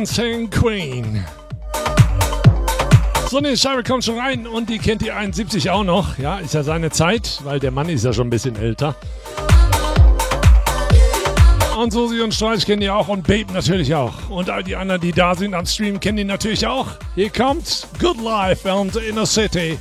Dancing 0.00 0.48
Queen. 0.48 1.22
So 3.28 3.36
eine 3.36 3.54
Scheibe 3.54 3.82
kommt 3.82 4.02
schon 4.02 4.18
rein 4.18 4.46
und 4.46 4.70
die 4.70 4.78
kennt 4.78 5.02
die 5.02 5.12
71 5.12 5.68
auch 5.68 5.84
noch. 5.84 6.16
Ja, 6.16 6.38
ist 6.38 6.54
ja 6.54 6.62
seine 6.62 6.88
Zeit, 6.88 7.40
weil 7.44 7.60
der 7.60 7.70
Mann 7.70 7.86
ist 7.90 8.06
ja 8.06 8.14
schon 8.14 8.28
ein 8.28 8.30
bisschen 8.30 8.56
älter. 8.56 8.94
Und 11.78 11.92
Susi 11.92 12.22
und 12.22 12.32
Streich 12.32 12.64
kennen 12.64 12.80
die 12.80 12.88
auch 12.88 13.08
und 13.08 13.26
Babe 13.26 13.52
natürlich 13.52 13.94
auch. 13.94 14.30
Und 14.30 14.48
all 14.48 14.62
die 14.62 14.74
anderen, 14.74 15.02
die 15.02 15.12
da 15.12 15.34
sind 15.34 15.52
am 15.52 15.66
Stream, 15.66 16.00
kennen 16.00 16.16
die 16.16 16.24
natürlich 16.24 16.66
auch. 16.66 16.86
Hier 17.14 17.28
kommt 17.28 17.86
Good 17.98 18.22
Life 18.22 18.72
und 18.72 18.96
Inner 18.96 19.26
City. 19.26 19.76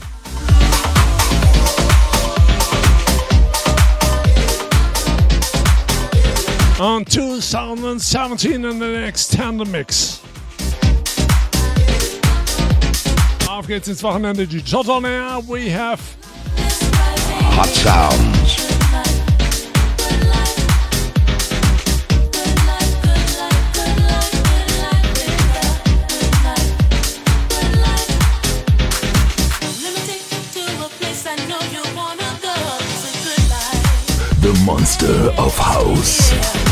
On 6.79 7.03
2017 7.03 8.63
in 8.63 8.79
the 8.79 8.87
next 8.87 9.33
Tandem 9.33 9.69
Mix. 9.69 10.21
Auf 13.49 13.67
geht's 13.67 13.89
ins 13.89 14.01
Wochenende. 14.01 14.47
Die 14.47 14.61
Jot 14.61 14.87
on 14.87 15.03
Air. 15.03 15.41
We 15.45 15.69
have 15.69 15.99
Hot 17.57 17.67
Sounds. 17.67 18.55
The 34.41 34.53
Monster 34.63 35.33
of 35.37 35.57
House. 35.59 36.68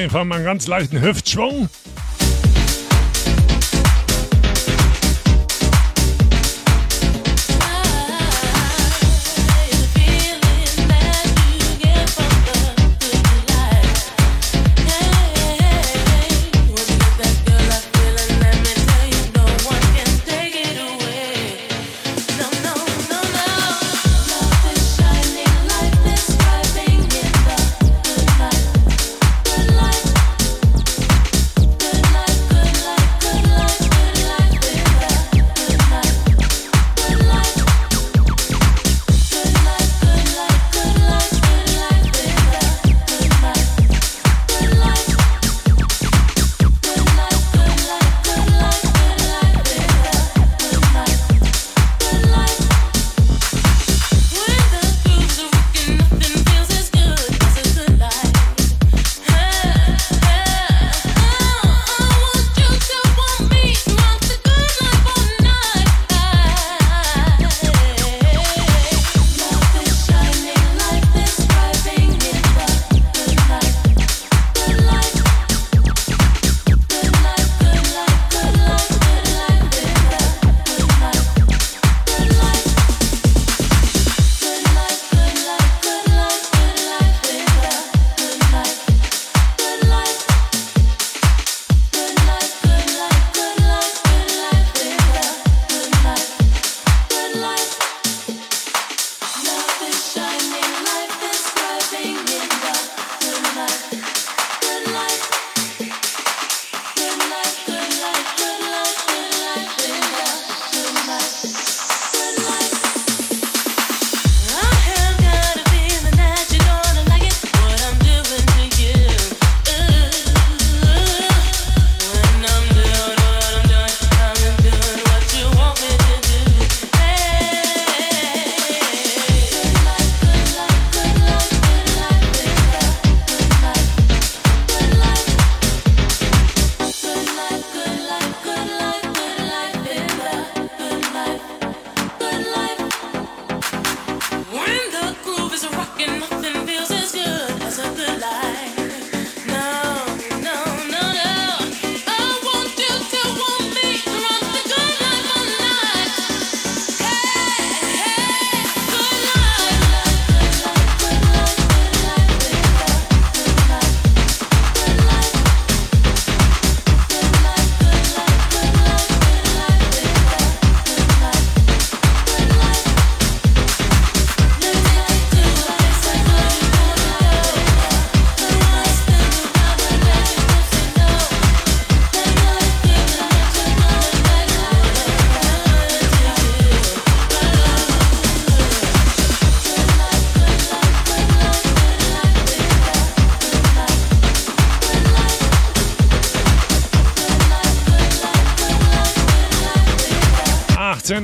Jeden 0.00 0.12
Fall 0.12 0.24
mal 0.24 0.36
einen 0.36 0.44
ganz 0.46 0.66
leichten 0.66 1.02
Hüftschwung. 1.02 1.68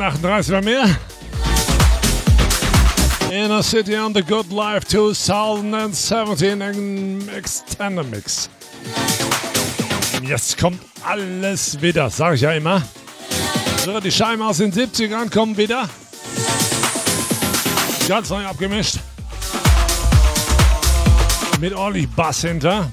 1038 0.07 0.53
bei 0.53 0.63
mir. 0.63 0.97
Inner 3.31 3.63
City 3.63 3.97
on 3.97 4.15
the 4.15 4.23
Good 4.23 4.53
Life 4.53 4.87
2017 4.87 6.61
im 6.61 7.29
Extended 7.29 8.09
Mix. 8.09 8.49
Jetzt 10.23 10.59
kommt 10.59 10.81
alles 11.05 11.81
wieder, 11.81 12.09
sag 12.09 12.35
ich 12.35 12.43
ja 12.43 12.53
immer. 12.53 12.83
So, 13.85 13.99
die 13.99 14.13
Scheiben 14.13 14.43
aus 14.43 14.59
den 14.59 14.73
70ern 14.73 15.29
kommen 15.29 15.57
wieder. 15.57 15.89
Ganz 18.07 18.31
neu 18.31 18.47
abgemischt. 18.47 18.99
Mit 21.59 21.75
ordentlich 21.75 22.09
Bass 22.11 22.43
hinter. 22.43 22.93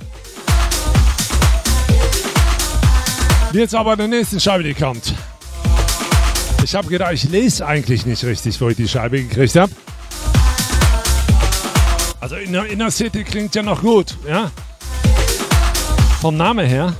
Jetzt 3.51 3.76
aber 3.76 3.95
der 3.95 4.07
nächste 4.07 4.39
Scheibe, 4.39 4.64
die 4.64 4.74
kommt. 4.74 5.14
Ich 6.64 6.76
habe 6.76 6.88
gedacht, 6.88 7.11
ich 7.11 7.26
lese 7.26 7.66
eigentlich 7.66 8.05
nicht 8.05 8.24
richtig, 8.24 8.59
wo 8.61 8.70
ich 8.70 8.78
die 8.78 8.88
Scheibe 8.88 9.22
gekriegt 9.22 9.55
habe. 9.57 9.72
Also 12.22 12.38
Inner, 12.38 12.66
Inner 12.66 12.89
City 12.89 13.26
klingt 13.26 13.53
ja 13.53 13.61
noch 13.61 13.82
gut, 13.82 14.18
ja? 14.26 14.49
Vom 16.22 16.38
Namen 16.38 16.66
her. 16.66 16.95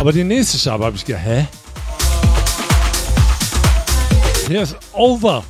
Aber 0.00 0.12
die 0.12 0.24
nächste 0.24 0.58
Scheibe 0.58 0.86
habe 0.86 0.96
ich 0.96 1.04
gedacht, 1.04 1.24
hä? 1.24 1.46
Hier 4.48 4.62
ist 4.62 4.76
Over. 4.92 5.44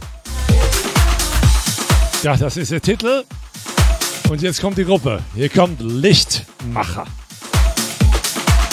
Ja, 2.23 2.37
das 2.37 2.59
ist 2.59 2.71
der 2.71 2.83
Titel. 2.83 3.25
Und 4.29 4.43
jetzt 4.43 4.61
kommt 4.61 4.77
die 4.77 4.85
Gruppe. 4.85 5.23
Hier 5.35 5.49
kommt 5.49 5.81
Lichtmacher. 5.81 7.07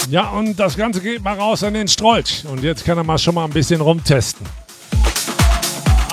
Ja, 0.08 0.28
und 0.30 0.58
das 0.58 0.76
Ganze 0.76 1.00
geht 1.00 1.22
mal 1.22 1.36
raus 1.36 1.64
an 1.64 1.74
den 1.74 1.88
Strolch. 1.88 2.44
Und 2.48 2.62
jetzt 2.62 2.84
kann 2.84 2.96
er 2.96 3.04
mal 3.04 3.18
schon 3.18 3.34
mal 3.34 3.44
ein 3.44 3.50
bisschen 3.50 3.80
rumtesten. 3.80 4.46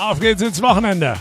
Auf 0.00 0.18
geht's 0.18 0.42
ins 0.42 0.60
Wochenende. 0.60 1.16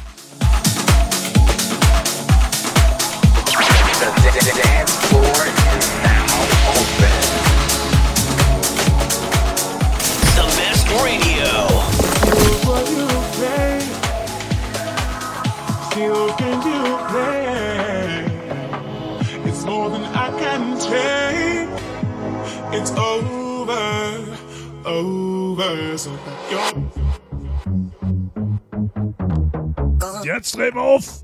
Jetzt 30.24 30.58
drehen 30.58 30.74
wir 30.76 30.82
auf. 30.82 31.24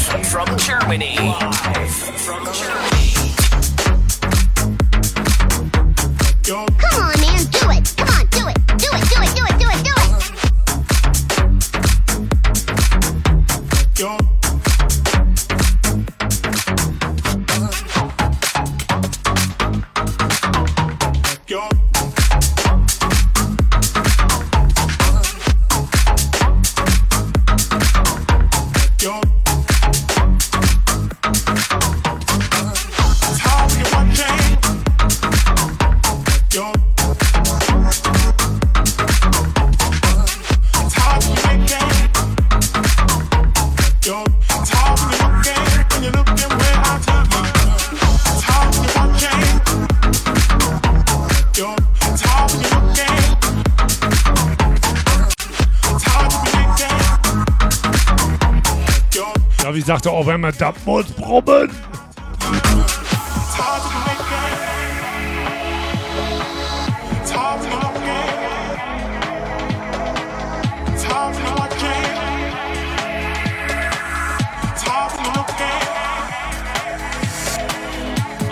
Live 0.00 0.26
from 0.26 0.56
Germany. 0.56 1.16
Live 1.16 1.90
from 2.20 2.44
Germany. 2.52 2.79
Hard 74.82 75.10
to 75.12 75.22
look 75.38 75.60
at. 75.60 75.72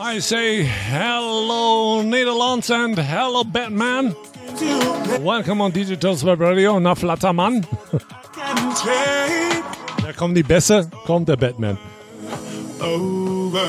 I 0.01 0.21
say 0.21 0.63
hello 0.65 2.03
Netherlands 2.03 2.71
and 2.71 2.97
hello 2.97 3.45
Batman. 3.45 4.15
Welcome 5.21 5.61
on 5.61 5.73
Digital 5.73 6.17
Web 6.25 6.41
Radio. 6.41 6.79
Na 6.79 6.95
Flattermann. 6.95 7.67
Can 10.19 10.35
take 10.35 10.35
Da 10.35 10.35
kommen 10.35 10.35
die 10.35 10.43
Bässe, 10.43 10.91
kommt 11.07 11.29
der 11.29 11.37
Batman. 11.37 11.79
over. 12.81 13.69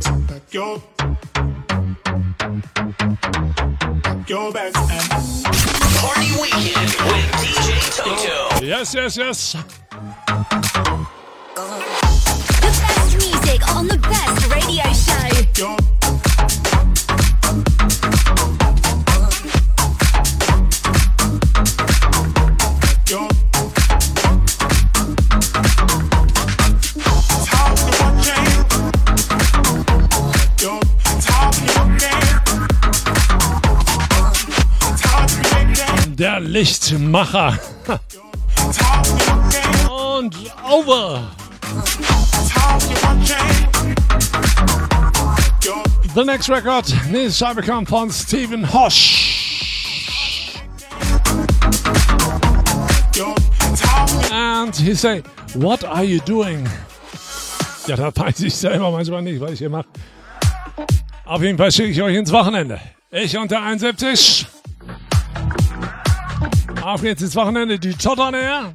So 0.00 0.12
back 0.26 0.42
your, 0.52 0.80
back 4.02 4.28
your 4.28 4.52
best 4.52 4.76
and 4.76 5.10
Party 6.00 6.30
weekend 6.40 6.94
with 7.06 7.30
DJ 7.40 7.68
Toto. 7.96 8.64
Yes, 8.64 8.94
yes, 8.94 9.16
yes. 9.16 9.56
The 12.60 12.70
best 12.80 13.16
music 13.16 13.60
on 13.76 13.86
the 13.86 13.98
best 13.98 14.46
radio 14.50 14.92
show. 14.92 16.29
Der 36.20 36.38
Lichtmacher. 36.38 37.58
To. 37.86 37.98
Und 39.90 40.36
over. 40.70 41.30
To 45.64 45.82
The 46.14 46.24
next 46.26 46.50
record. 46.50 46.94
Nächste 47.10 47.46
Scheibe 47.46 47.62
kommt 47.62 47.88
von 47.88 48.12
Stephen 48.12 48.68
to 48.70 48.88
And 54.30 54.76
he 54.76 54.92
say, 54.92 55.22
what 55.54 55.82
are 55.86 56.04
you 56.04 56.20
doing? 56.26 56.68
Ja, 57.86 57.96
das 57.96 58.14
weiß 58.14 58.40
ich 58.40 58.54
selber 58.54 58.90
manchmal 58.90 59.22
nicht, 59.22 59.40
was 59.40 59.52
ich 59.52 59.60
hier 59.60 59.70
mache. 59.70 59.86
Auf 61.24 61.40
jeden 61.40 61.56
Fall 61.56 61.72
schicke 61.72 61.92
ich 61.92 62.02
euch 62.02 62.14
ins 62.14 62.30
Wochenende. 62.30 62.78
Ich 63.10 63.38
und 63.38 63.50
der 63.50 63.62
71. 63.62 64.59
Auf 66.82 67.02
geht's 67.02 67.20
ins 67.20 67.36
Wochenende, 67.36 67.78
die 67.78 67.94
Totter 67.94 68.30
näher. 68.30 68.74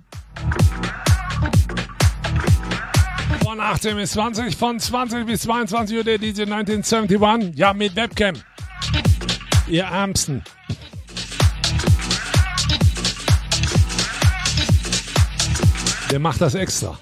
Von 3.44 3.60
18 3.60 3.96
bis 3.96 4.12
20, 4.12 4.56
von 4.56 4.80
20 4.80 5.26
bis 5.26 5.42
22 5.42 5.98
Uhr 5.98 6.04
der 6.04 6.18
DJ 6.20 6.44
1971. 6.44 7.56
Ja, 7.56 7.74
mit 7.74 7.96
Webcam. 7.96 8.36
Ihr 9.68 9.86
Ärmsten. 9.86 10.44
Der 16.12 16.20
macht 16.20 16.40
das 16.42 16.54
extra. 16.54 16.98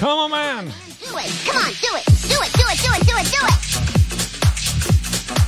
Come 0.00 0.24
on, 0.24 0.30
man. 0.30 0.72
Do 1.00 1.18
it. 1.18 1.30
Come 1.44 1.58
on, 1.58 1.72
do 1.82 1.96
it. 1.96 2.06
Do 2.28 2.42
it, 2.42 2.52
do 2.52 2.64
it, 2.70 2.78
do 2.82 2.92
it, 2.94 3.06
do 3.06 3.16
it, 3.16 3.30
do 3.30 3.46
it. 3.46 3.95
Uh-huh. 5.16 5.45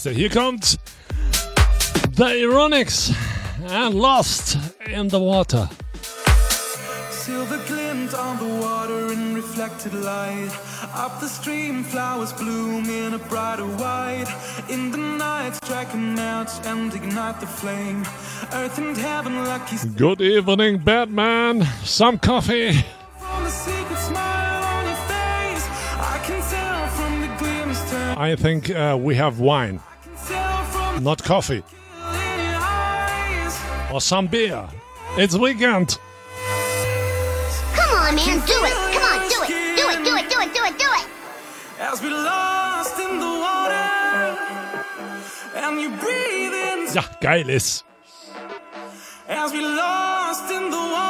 Ist 0.00 0.04
schon 0.04 0.10
die 0.10 0.10
nächste. 0.10 0.10
Hier 0.10 0.30
kommt 0.30 0.78
The 2.16 2.42
Ironics 2.42 3.12
and 3.70 3.94
Lost 3.94 4.58
in 4.86 5.08
the 5.08 5.16
Water. 5.16 5.68
Silver 7.10 7.58
glint 7.66 8.14
on 8.14 8.38
the 8.38 8.64
water 8.64 9.12
in 9.12 9.34
reflected 9.34 9.92
light. 9.92 10.50
Up 10.94 11.20
the 11.20 11.28
stream, 11.28 11.84
flowers 11.84 12.32
bloom 12.32 12.88
in 12.88 13.14
a 13.14 13.18
brighter 13.18 13.66
white. 13.78 14.26
In 14.68 14.90
the 14.90 14.98
night, 14.98 15.54
strike 15.56 15.92
a 15.94 15.96
match 15.96 16.50
and 16.64 16.92
ignite 16.94 17.38
the 17.40 17.46
flame. 17.46 18.04
Earth 18.52 18.78
and 18.78 18.96
heaven, 18.96 19.44
lucky 19.44 19.76
Good 19.96 20.20
evening, 20.20 20.78
Batman. 20.78 21.64
Some 21.84 22.18
coffee. 22.18 22.72
from 23.18 23.44
the 23.44 23.50
secret 23.50 23.98
smile 23.98 24.64
on 24.64 24.86
your 24.86 24.96
face. 25.06 25.64
I 25.98 26.20
can 26.24 26.40
tell 26.50 26.88
from 26.88 27.20
the 27.20 27.28
glimpse 27.38 27.90
turn. 27.90 28.18
I 28.18 28.34
think 28.34 28.70
uh, 28.70 28.98
we 29.00 29.14
have 29.16 29.38
wine, 29.40 29.80
not 31.00 31.22
coffee. 31.22 31.62
the 31.62 32.14
in 32.14 32.50
your 32.50 32.60
eyes. 32.60 33.60
Or 33.92 34.00
some 34.00 34.26
beer. 34.26 34.68
It's 35.16 35.36
weekend. 35.36 35.98
Come 37.74 37.90
on, 37.90 38.14
man, 38.14 38.40
do 38.46 38.58
it. 38.64 38.74
Come 38.94 39.02
on, 39.02 39.28
do 39.28 39.42
it. 39.42 39.48
Do 39.76 39.88
it, 39.88 40.04
do 40.04 40.16
it, 40.16 40.30
do 40.30 40.40
it, 40.40 40.54
do 40.54 40.64
it, 40.64 40.78
do 40.78 40.88
it. 41.00 41.06
As 41.80 42.02
we 42.02 42.10
lost 42.10 42.98
in 43.00 43.18
the 43.18 43.26
water. 43.26 43.88
And 45.56 45.80
you 45.80 45.90
breathe 45.90 46.52
in. 46.52 46.94
Ja, 46.94 47.02
geil 47.20 47.48
ist. 47.48 47.84
As 49.26 49.52
we 49.52 49.60
lost 49.60 50.50
in 50.50 50.70
the 50.70 50.76
water. 50.76 51.09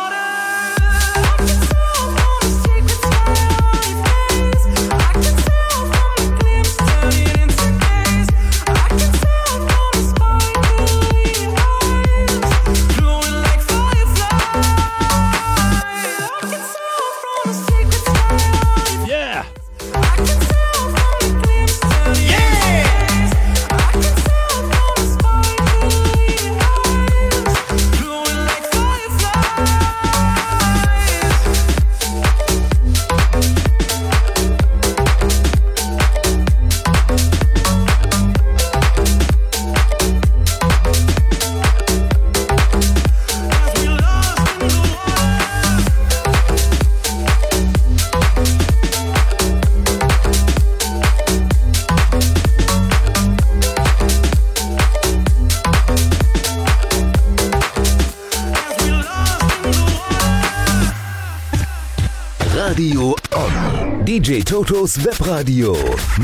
Radio 62.81 63.15
On. 63.37 64.05
DJ 64.07 64.43
Totos 64.43 64.97
Webradio 64.97 65.75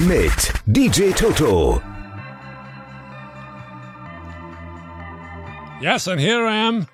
mit 0.09 0.55
DJ 0.67 1.13
Toto. 1.15 1.83
Yes, 5.83 6.07
and 6.07 6.19
here 6.19 6.47
I 6.47 6.57
am. 6.57 6.87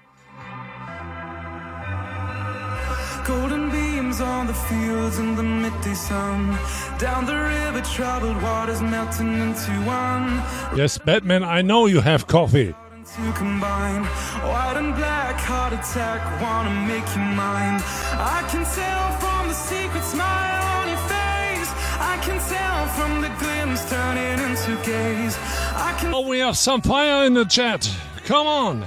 Golden 3.24 3.70
beams 3.70 4.20
on 4.20 4.48
the 4.48 4.54
fields 4.54 5.20
in 5.20 5.36
the 5.36 5.44
midday 5.44 5.94
sun. 5.94 6.58
Down 6.98 7.24
the 7.24 7.36
river, 7.36 7.82
troubled 7.82 8.42
waters 8.42 8.82
melting 8.82 9.32
into 9.38 9.70
one. 9.86 10.42
Yes, 10.76 10.98
Batman, 10.98 11.44
I 11.44 11.62
know 11.62 11.86
you 11.86 12.00
have 12.00 12.26
coffee. 12.26 12.74
To 13.14 13.32
combine 13.34 14.04
white 14.42 14.76
and 14.76 14.92
black, 14.96 15.36
heart 15.36 15.72
attack, 15.72 16.20
wanna 16.42 16.74
make 16.88 17.06
you 17.14 17.22
mine. 17.22 17.80
I 18.18 18.42
can 18.50 18.64
tell 18.64 19.20
from 19.20 19.31
the 19.52 19.58
secret 19.58 20.02
smile 20.04 20.80
on 20.80 20.88
your 20.88 21.04
face. 21.12 21.70
I 22.12 22.16
can 22.24 22.38
tell 22.48 22.86
from 22.96 23.20
the 23.20 23.28
glimpse 23.38 23.84
turning 23.90 24.38
into 24.48 24.82
gaze. 24.82 25.36
I 25.74 25.94
can 26.00 26.14
Oh, 26.14 26.26
we 26.26 26.38
have 26.38 26.56
some 26.56 26.80
fire 26.80 27.26
in 27.26 27.34
the 27.34 27.44
chat. 27.44 27.82
Come 28.24 28.46
on. 28.46 28.84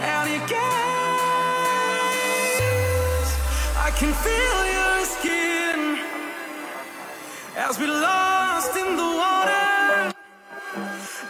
and 0.00 0.30
your 0.30 0.46
gaze. 0.48 0.58
I 3.86 3.90
can 4.00 4.12
feel 4.26 4.60
your 4.78 4.96
skin 5.14 5.78
as 7.66 7.78
we 7.78 7.86
lost 7.86 8.74
in 8.82 8.96
the 8.96 9.10
water, 9.24 10.14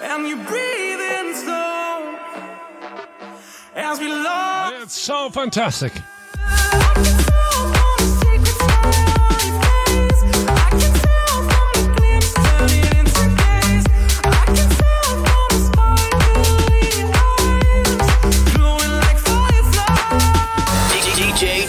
and 0.03 0.29
you 0.29 0.37
breathe 0.37 1.03
in 1.17 1.35
slow 1.35 2.17
as 3.75 3.99
we 3.99 4.07
lost. 4.07 4.75
It's 4.83 4.99
so 5.01 5.31
fantastic. 5.31 5.95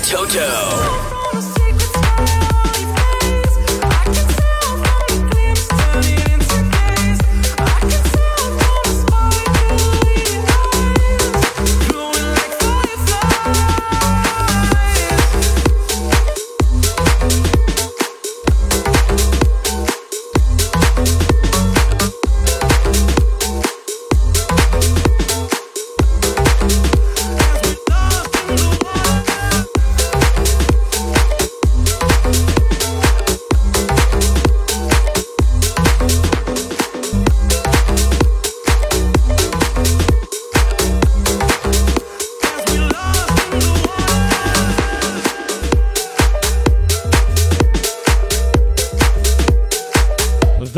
Toto. 0.10 1.09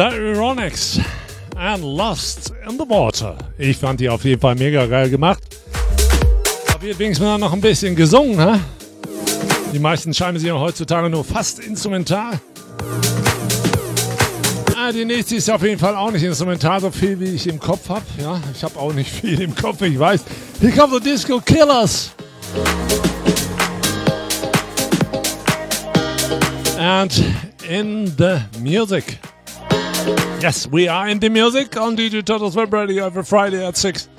The 0.01 0.17
Ironics 0.17 0.99
and 1.55 1.83
Lost 1.83 2.51
in 2.67 2.75
the 2.75 2.89
Water. 2.89 3.37
Ich 3.59 3.77
fand 3.77 3.99
die 3.99 4.09
auf 4.09 4.23
jeden 4.25 4.41
Fall 4.41 4.55
mega 4.55 4.87
geil 4.87 5.11
gemacht. 5.11 5.43
Hab 6.73 6.81
hier 6.81 6.97
wenigstens 6.97 7.39
noch 7.39 7.53
ein 7.53 7.61
bisschen 7.61 7.95
gesungen, 7.95 8.39
hä? 8.39 8.59
Die 9.71 9.77
meisten 9.77 10.11
scheinen 10.11 10.39
sie 10.39 10.51
heutzutage 10.51 11.07
nur 11.07 11.23
fast 11.23 11.59
instrumental. 11.59 12.39
Ah, 14.75 14.91
die 14.91 15.05
nächste 15.05 15.35
ist 15.35 15.51
auf 15.51 15.61
jeden 15.61 15.77
Fall 15.77 15.95
auch 15.95 16.09
nicht 16.09 16.23
instrumental, 16.23 16.81
so 16.81 16.89
viel 16.89 17.19
wie 17.19 17.35
ich 17.35 17.45
im 17.45 17.59
Kopf 17.59 17.87
habe. 17.89 18.05
Ja, 18.19 18.41
ich 18.55 18.63
habe 18.63 18.79
auch 18.79 18.93
nicht 18.93 19.11
viel 19.21 19.39
im 19.39 19.53
Kopf, 19.53 19.83
ich 19.83 19.99
weiß. 19.99 20.23
Hier 20.61 20.71
kommt 20.71 20.95
The 20.95 21.11
Disco 21.11 21.39
Killers. 21.41 22.09
And 26.79 27.23
in 27.69 28.11
the 28.17 28.39
music. 28.59 29.19
Yes, 30.41 30.67
we 30.71 30.87
are 30.87 31.07
in 31.07 31.19
the 31.19 31.29
music 31.29 31.77
on 31.77 31.95
DJ 31.95 32.25
Turtles 32.25 32.55
Web 32.55 32.73
Radio 32.73 33.05
every 33.05 33.23
Friday 33.23 33.63
at 33.63 33.77
6. 33.77 34.09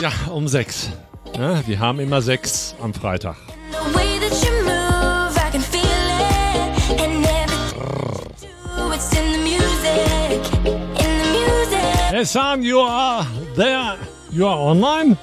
Ja, 0.00 0.12
um 0.30 0.46
6. 0.46 0.90
Ja, 1.36 1.66
wir 1.66 1.80
haben 1.80 1.98
immer 1.98 2.22
6 2.22 2.76
am 2.80 2.94
Freitag. 2.94 3.34
The 3.72 3.92
way 3.92 4.20
that 4.20 4.44
you 4.44 4.52
move, 4.62 5.36
I 5.36 5.50
can 5.50 5.62
feel 5.62 5.82
it. 5.82 7.00
And 7.00 7.26
everything 7.26 8.46
you 8.46 8.76
do, 8.76 8.92
it's 8.92 9.12
in 9.18 9.32
the 9.32 9.38
music. 9.38 10.46
In 10.94 11.18
the 11.18 11.28
music. 11.32 12.12
Hey, 12.12 12.24
son, 12.24 12.62
you 12.62 12.78
are 12.78 13.26
there. 13.56 13.98
You 14.30 14.46
are 14.46 14.56
online. 14.56 15.18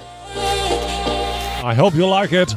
I 1.64 1.74
hope 1.74 1.96
you 1.96 2.06
like 2.06 2.34
it. 2.34 2.54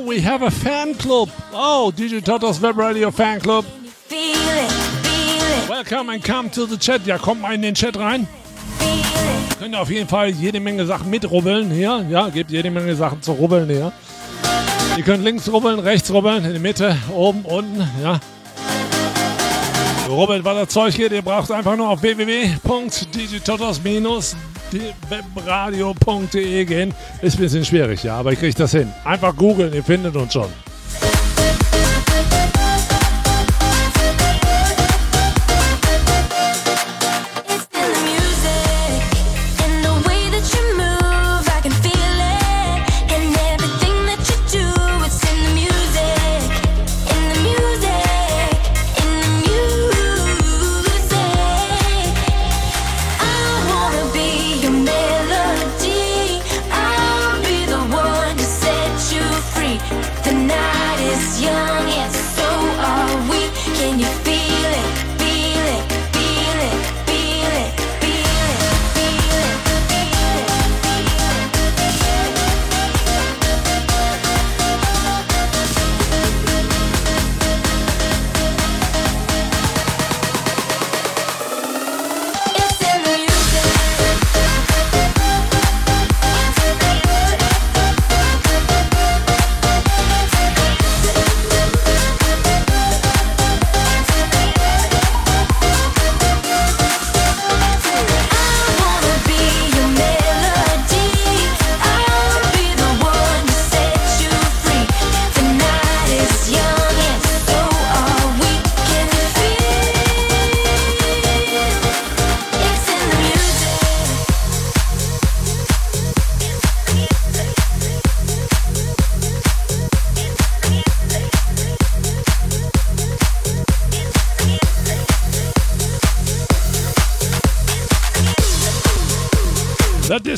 Oh, 0.00 0.06
we 0.06 0.20
have 0.22 0.40
a 0.40 0.50
fan 0.50 0.94
club. 0.94 1.28
Oh, 1.52 1.92
DJ 1.94 2.24
Totos 2.24 2.58
Web 2.60 2.78
Radio 2.78 3.10
Fan 3.10 3.38
Club. 3.38 3.66
Welcome 5.68 6.08
and 6.08 6.24
come 6.24 6.48
to 6.50 6.64
the 6.64 6.78
chat. 6.78 7.06
Ja, 7.06 7.18
kommt 7.18 7.42
mal 7.42 7.54
in 7.54 7.60
den 7.60 7.74
Chat 7.74 7.98
rein. 7.98 8.26
Könnt 9.58 9.74
ihr 9.74 9.80
auf 9.80 9.90
jeden 9.90 10.08
Fall 10.08 10.30
jede 10.30 10.58
Menge 10.58 10.86
Sachen 10.86 11.10
mitrubbeln 11.10 11.70
hier. 11.70 12.06
Ja, 12.08 12.30
gibt 12.30 12.50
jede 12.50 12.70
Menge 12.70 12.96
Sachen 12.96 13.20
zu 13.20 13.32
rubbeln 13.32 13.68
hier. 13.68 13.92
Ihr 14.96 15.04
könnt 15.04 15.22
links 15.22 15.52
rubbeln, 15.52 15.78
rechts 15.78 16.10
rubbeln, 16.10 16.46
in 16.46 16.52
der 16.52 16.60
Mitte, 16.60 16.96
oben, 17.14 17.44
unten, 17.44 17.86
ja. 18.02 18.20
Rubbelt, 20.08 20.44
was 20.44 20.56
das 20.56 20.68
Zeug 20.70 20.96
geht. 20.96 21.12
Ihr 21.12 21.22
braucht 21.22 21.52
einfach 21.52 21.76
nur 21.76 21.90
auf 21.90 22.00
www.digitotos-webradio.de 24.72 26.64
gehen. 26.64 26.94
Ist 27.22 27.36
ein 27.36 27.40
bisschen 27.40 27.64
schwierig, 27.64 28.02
ja, 28.02 28.16
aber 28.16 28.32
ich 28.32 28.38
kriege 28.38 28.54
das 28.54 28.72
hin. 28.72 28.92
Einfach 29.04 29.36
googeln, 29.36 29.72
ihr 29.72 29.84
findet 29.84 30.16
uns 30.16 30.32
schon. 30.32 30.48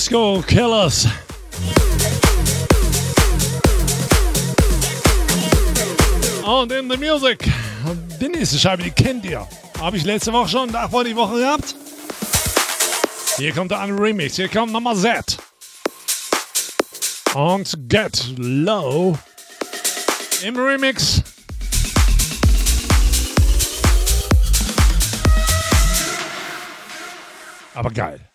Disco 0.02 0.42
Killers. 0.48 1.06
Und 6.44 6.72
in 6.72 6.90
the 6.90 6.96
Music. 6.96 7.48
Die 8.20 8.28
nächste 8.28 8.58
Scheibe, 8.58 8.82
die 8.82 8.90
kennt 8.90 9.24
ihr. 9.24 9.46
Habe 9.78 9.96
ich 9.96 10.02
letzte 10.02 10.32
Woche 10.32 10.48
schon, 10.48 10.72
davor 10.72 11.04
die 11.04 11.14
Woche 11.14 11.38
gehabt. 11.38 11.76
Hier 13.36 13.52
kommt 13.52 13.72
ein 13.72 13.96
Remix. 13.96 14.34
Hier 14.34 14.48
kommt 14.48 14.72
Nummer 14.72 14.96
Z. 14.96 15.38
Und 17.34 17.72
Get 17.88 18.24
Low. 18.38 19.16
Im 20.42 20.56
Remix. 20.56 21.22
Aber 27.74 27.92
geil. 27.92 28.31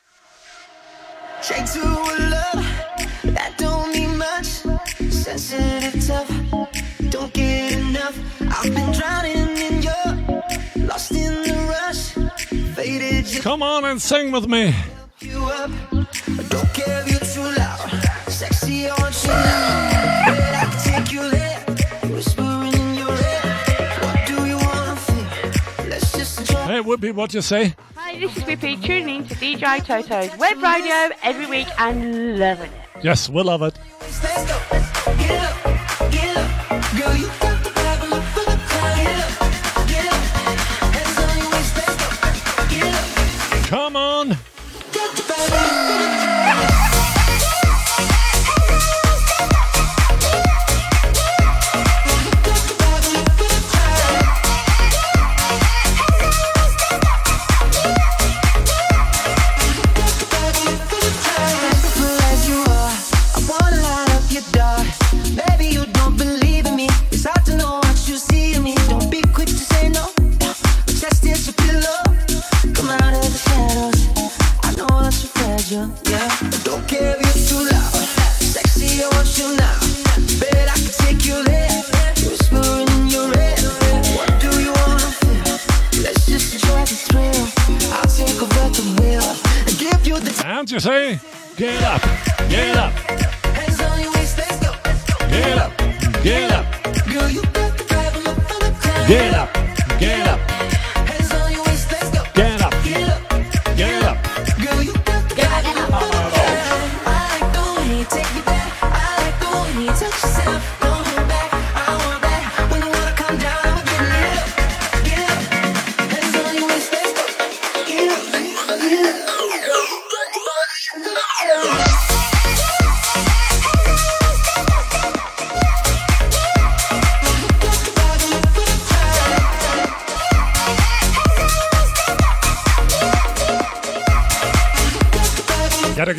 Straight 1.48 1.66
to 1.68 1.80
a 1.80 2.16
love 2.28 2.66
that 3.24 3.54
don't 3.58 3.94
mean 3.94 4.18
much. 4.18 4.48
Sensitive, 5.10 6.06
tough, 6.06 6.30
don't 7.10 7.32
get 7.32 7.72
enough. 7.72 8.20
I've 8.42 8.76
been 8.76 8.92
drowning 8.92 9.56
in 9.56 9.82
your, 9.82 10.86
lost 10.86 11.12
in 11.14 11.32
the 11.44 11.56
rush. 11.70 12.16
Faded 12.76 13.34
you 13.34 13.40
Come 13.40 13.64
on 13.64 13.86
and 13.86 14.02
sing 14.02 14.34
with 14.34 14.46
me. 14.50 14.76
you 15.22 15.46
up. 15.46 15.72
Don't 16.50 16.74
care 16.74 17.02
if 17.04 17.12
you're 17.12 17.20
too 17.22 17.58
loud. 17.58 17.92
Sexy 18.28 18.90
on 18.90 18.98
you 19.00 19.30
now. 19.30 20.24
I 20.28 20.68
can 20.70 21.02
take 21.02 21.14
you 21.14 21.30
there. 21.30 21.60
Whispering 22.14 22.74
in 22.74 22.96
your 22.96 23.14
ear. 23.32 23.42
What 24.04 24.28
do 24.28 24.46
you 24.46 24.58
wanna 24.58 24.96
feel? 24.98 25.88
Let's 25.88 26.12
just 26.12 26.42
enjoy. 26.42 26.66
Hey, 26.66 26.82
Whoopi, 26.82 27.14
what 27.14 27.34
you 27.34 27.42
say? 27.42 27.74
Hi, 28.08 28.18
this 28.18 28.38
is 28.38 28.44
Whippy 28.44 28.82
tuning 28.82 29.18
in 29.18 29.28
to 29.28 29.36
DJ 29.36 29.84
Toto's 29.84 30.38
web 30.38 30.64
radio 30.64 31.14
every 31.24 31.46
week 31.46 31.68
and 31.78 32.40
loving 32.40 32.72
it. 32.72 33.04
Yes, 33.04 33.28
we 33.28 33.44
love 33.44 33.62
it. 33.64 33.78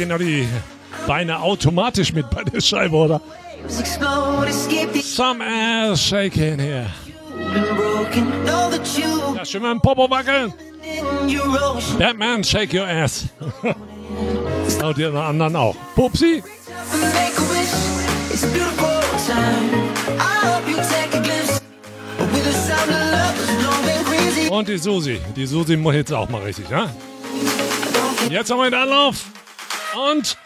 Ja, 0.09 0.17
da 0.17 0.25
die 0.25 0.49
Beine 1.07 1.39
automatisch 1.39 2.15
mit 2.15 2.31
bei 2.31 2.43
der 2.43 2.63
Scheibe, 2.63 2.97
oder? 2.97 3.21
Some 5.03 5.45
ass 5.45 6.03
shaking 6.03 6.59
here. 6.59 6.87
Ja, 9.37 9.45
schön 9.45 9.63
mal 9.63 9.73
im 9.73 9.81
Popo 9.81 10.09
wackeln. 10.09 10.55
Batman, 11.99 12.43
shake 12.43 12.73
your 12.73 12.87
ass. 12.87 13.27
Und 14.83 14.97
die 14.97 15.05
anderen 15.05 15.57
auch. 15.57 15.77
Pupsi. 15.95 16.43
Und 24.51 24.69
die 24.69 24.79
Susi. 24.79 25.21
Die 25.37 25.47
Susi 25.47 25.77
muss 25.77 25.95
jetzt 25.95 26.13
auch 26.15 26.29
mal 26.31 26.43
richtig, 26.43 26.71
ja? 26.71 26.89
Jetzt 28.31 28.51
haben 28.51 28.59
wir 28.59 28.71
den 28.71 28.81
Anlauf. 28.81 29.25
Und 29.99 30.39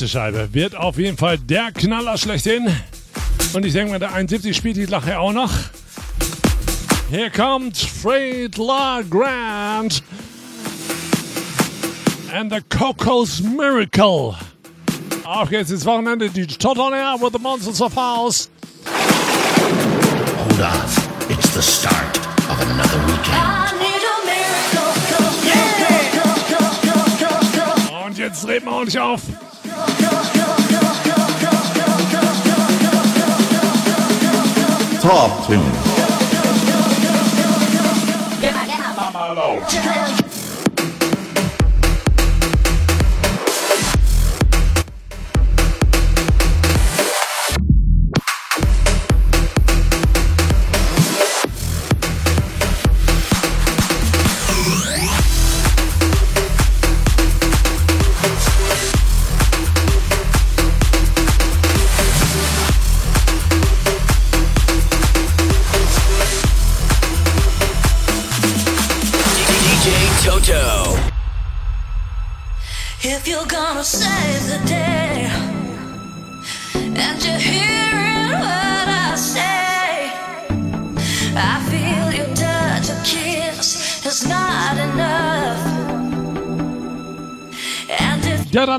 nächste 0.00 0.18
Scheibe 0.18 0.52
wird 0.52 0.76
auf 0.76 0.98
jeden 0.98 1.16
Fall 1.16 1.38
der 1.38 1.72
Knaller 1.72 2.18
schlechthin. 2.18 2.68
Und 3.54 3.64
ich 3.64 3.72
denke 3.72 3.92
mal, 3.92 3.98
der 3.98 4.12
71 4.12 4.54
spielt 4.54 4.76
die 4.76 4.86
nachher 4.86 5.20
auch 5.20 5.32
noch. 5.32 5.50
Hier 7.08 7.30
kommt 7.30 7.78
Fred 7.78 8.58
La 8.58 9.00
Grant 9.08 10.02
and 12.30 12.52
the 12.52 12.60
Coco's 12.68 13.40
Miracle. 13.40 14.34
Auf 15.24 15.48
geht's 15.48 15.70
ins 15.70 15.86
Wochenende, 15.86 16.28
die 16.28 16.46
Tot 16.46 16.76
on 16.76 16.92
Air 16.92 17.14
with 17.18 17.32
the 17.32 17.38
Monsters 17.38 17.80
of 17.80 17.96
House. 17.96 18.50
Hold 20.36 20.60
on. 20.60 21.30
It's 21.30 21.54
the 21.54 21.62
start 21.62 22.18
of 22.50 22.60
another 22.60 22.98
weekend. 23.06 23.56
Und 28.04 28.18
jetzt 28.18 28.44
dreht 28.44 28.64
man 28.64 28.74
ordentlich 28.74 28.98
auf. 28.98 29.22
talk 35.06 35.46
to 35.46 35.56
me. 35.56 35.86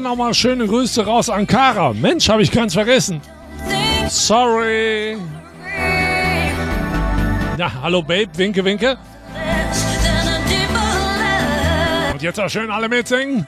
Nochmal 0.08 0.34
schöne 0.34 0.66
Grüße 0.66 1.06
raus 1.06 1.30
an 1.30 1.46
Kara. 1.46 1.92
Mensch, 1.94 2.30
habe 2.30 2.42
ich 2.42 2.52
ganz 2.52 2.74
vergessen. 2.74 3.22
Sorry. 4.08 5.18
Ja, 7.58 7.72
hallo 7.82 8.02
Babe, 8.02 8.30
winke, 8.36 8.64
winke. 8.64 8.98
Und 12.14 12.22
jetzt 12.22 12.40
auch 12.40 12.50
schön 12.50 12.72
alle 12.72 12.88
mitsingen. 12.88 13.46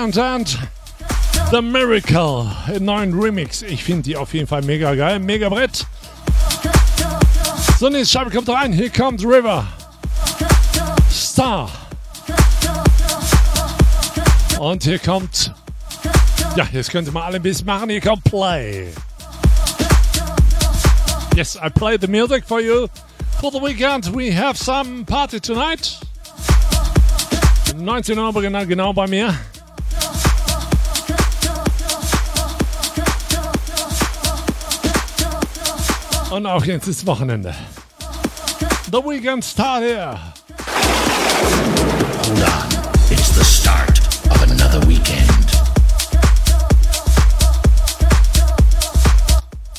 LaGrant 0.00 0.18
and 0.18 0.58
The 1.50 1.60
Miracle 1.60 2.50
im 2.74 2.86
neuen 2.86 3.12
Remix. 3.12 3.60
Ich 3.60 3.84
finde 3.84 4.04
die 4.04 4.16
auf 4.16 4.32
jeden 4.32 4.46
Fall 4.46 4.62
mega 4.62 4.94
geil. 4.94 5.18
Mega 5.18 5.50
Brett. 5.50 5.86
So, 7.78 7.90
nächste 7.90 8.18
Scheibe 8.18 8.30
kommt 8.30 8.48
rein. 8.48 8.72
Hier 8.72 8.88
kommt 8.88 9.22
River. 9.22 9.66
Star. 11.10 11.68
Und 14.58 14.84
hier 14.84 14.98
kommt. 14.98 15.52
Ja, 16.56 16.66
jetzt 16.72 16.90
könnte 16.90 17.12
man 17.12 17.24
alle 17.24 17.36
ein 17.36 17.42
bisschen 17.42 17.66
machen. 17.66 17.90
Hier 17.90 18.00
kommt 18.00 18.24
Play. 18.24 18.88
Yes, 21.36 21.56
I 21.56 21.68
play 21.68 21.98
the 22.00 22.08
music 22.08 22.46
for 22.46 22.60
you. 22.60 22.88
For 23.38 23.52
the 23.52 23.60
weekend, 23.60 24.14
we 24.14 24.34
have 24.34 24.56
some 24.56 25.04
party 25.04 25.40
tonight. 25.40 25.98
19 27.76 28.18
Uhr 28.18 28.32
genau, 28.40 28.64
genau 28.64 28.92
bei 28.94 29.06
mir. 29.06 29.34
Und 36.30 36.46
auch 36.46 36.64
jetzt 36.64 36.86
ist 36.86 37.04
Wochenende. 37.06 37.52
The 38.92 38.98
Weekend 38.98 39.44
Star 39.44 39.80
here. 39.80 40.16
Hold 42.24 42.42
on. 42.42 42.68
It's 43.10 43.34
the 43.34 43.44
start 43.44 43.98
of 44.30 44.40
another 44.42 44.80
weekend. 44.88 45.28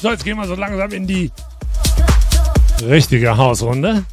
So, 0.01 0.09
jetzt 0.09 0.25
gehen 0.25 0.37
wir 0.37 0.45
so 0.45 0.55
langsam 0.55 0.91
in 0.91 1.07
die 1.07 1.31
richtige 2.83 3.37
Hausrunde. 3.37 4.03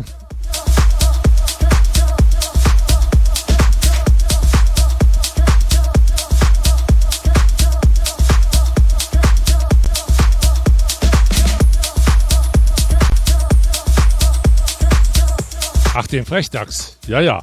Ach, 16.01 16.07
den 16.07 16.25
Frechdachs. 16.25 16.97
Ja, 17.09 17.19
ja. 17.19 17.43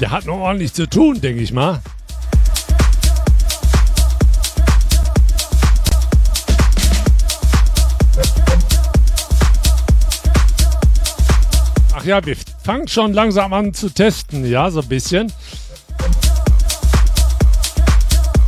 Der 0.00 0.10
hat 0.10 0.26
noch 0.26 0.38
ordentlich 0.38 0.72
zu 0.72 0.88
tun, 0.88 1.20
denke 1.20 1.40
ich 1.40 1.52
mal. 1.52 1.80
Ach 11.94 12.04
ja, 12.04 12.26
wir 12.26 12.36
fangen 12.64 12.88
schon 12.88 13.12
langsam 13.12 13.52
an 13.52 13.72
zu 13.72 13.88
testen, 13.88 14.44
ja, 14.44 14.72
so 14.72 14.80
ein 14.80 14.88
bisschen. 14.88 15.32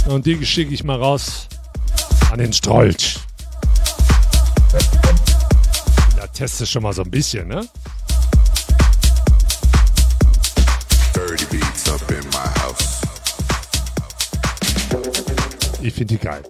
Und 0.08 0.26
die 0.26 0.44
schicke 0.44 0.74
ich 0.74 0.82
mal 0.82 0.98
raus 0.98 1.46
an 2.32 2.40
den 2.40 2.52
Strolch. 2.52 3.20
Teste 6.36 6.66
schon 6.66 6.82
mal 6.82 6.92
so 6.92 7.02
ein 7.02 7.10
bisschen, 7.10 7.48
ne? 7.48 7.66
Ich 15.80 15.94
finde 15.94 16.14
die 16.14 16.18
geil. 16.18 16.42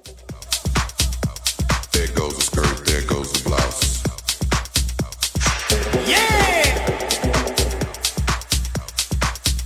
There 1.93 2.09
goes 2.14 2.37
the 2.37 2.43
skirt, 2.43 2.87
there 2.87 3.03
goes 3.03 3.32
the 3.32 3.43
blouse. 3.45 4.03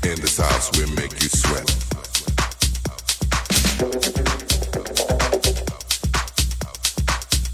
In 0.02 0.20
this 0.20 0.38
house, 0.38 0.70
we 0.76 0.84
make 0.96 1.22
you 1.22 1.30
sweat. 1.30 1.66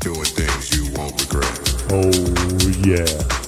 Doing 0.00 0.24
things 0.24 0.74
you 0.74 0.90
won't 0.96 1.20
regret. 1.20 1.66
Oh 1.90 2.45
yeah. 2.86 3.45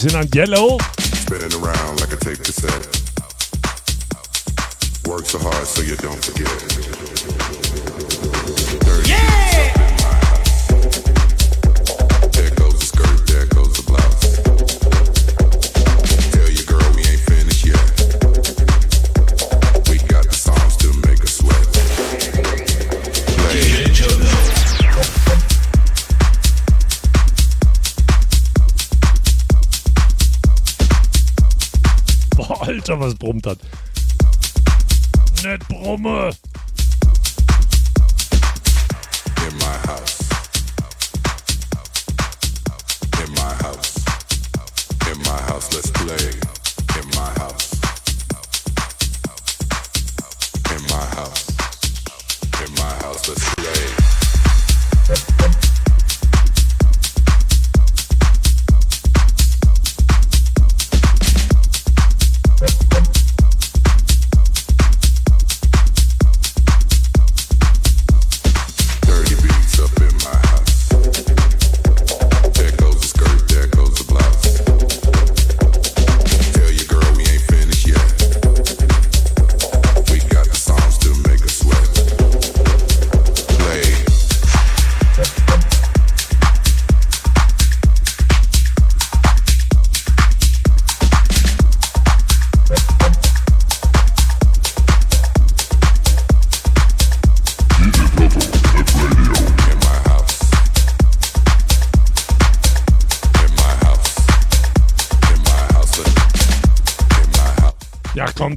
Bisschen 0.00 0.20
an 0.20 0.28
Yellow. 0.32 0.78
Spinning 1.00 1.52
around 1.54 2.00
like 2.00 2.12
a 2.12 2.16
tape 2.18 2.38
cassette. 2.38 2.86
Work 5.08 5.26
so 5.26 5.40
hard 5.40 5.66
so 5.66 5.82
you 5.82 5.96
don't 5.96 6.24
forget. 6.24 6.67
Was 33.00 33.14
brummt 33.14 33.46
hat. 33.46 33.58
Nicht 35.44 35.68
brumme. 35.68 36.30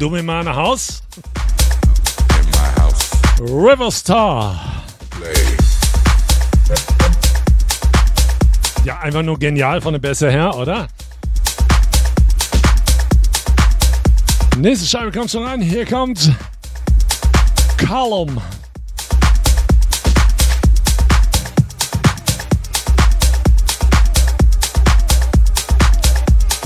Doom 0.02 0.16
in 0.16 0.26
meinem 0.26 0.56
Haus. 0.56 1.04
River 3.40 3.92
Star. 3.92 4.60
Ja, 8.84 8.98
einfach 9.02 9.22
nur 9.22 9.38
genial 9.38 9.80
von 9.80 9.94
der 9.94 10.00
Bässe 10.00 10.32
her, 10.32 10.56
oder? 10.56 10.88
Nächste 14.58 14.88
Scheibe 14.88 15.12
kommt 15.12 15.30
schon 15.30 15.46
an. 15.46 15.62
Hier 15.62 15.86
kommt 15.86 16.32
Column. 17.78 18.42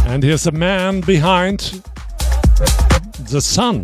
And 0.08 0.24
here's 0.24 0.44
the 0.44 0.52
man 0.54 1.02
behind 1.02 1.84
the 3.30 3.42
sun. 3.42 3.84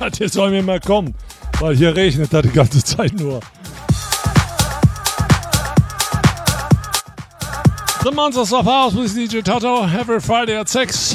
Ja, 0.00 0.10
der 0.10 0.28
soll 0.28 0.50
mir 0.50 0.62
mal 0.62 0.80
kommen, 0.80 1.14
weil 1.60 1.76
hier 1.76 1.94
regnet 1.94 2.32
da 2.32 2.42
die 2.42 2.50
ganze 2.50 2.82
Zeit 2.82 3.12
nur. 3.14 3.40
The 8.02 8.10
Monsters 8.10 8.52
of 8.52 8.66
House 8.66 8.94
with 8.94 9.14
DJ 9.14 9.42
Toto 9.42 9.84
every 9.84 10.20
Friday 10.20 10.56
at 10.56 10.68
6. 10.68 11.14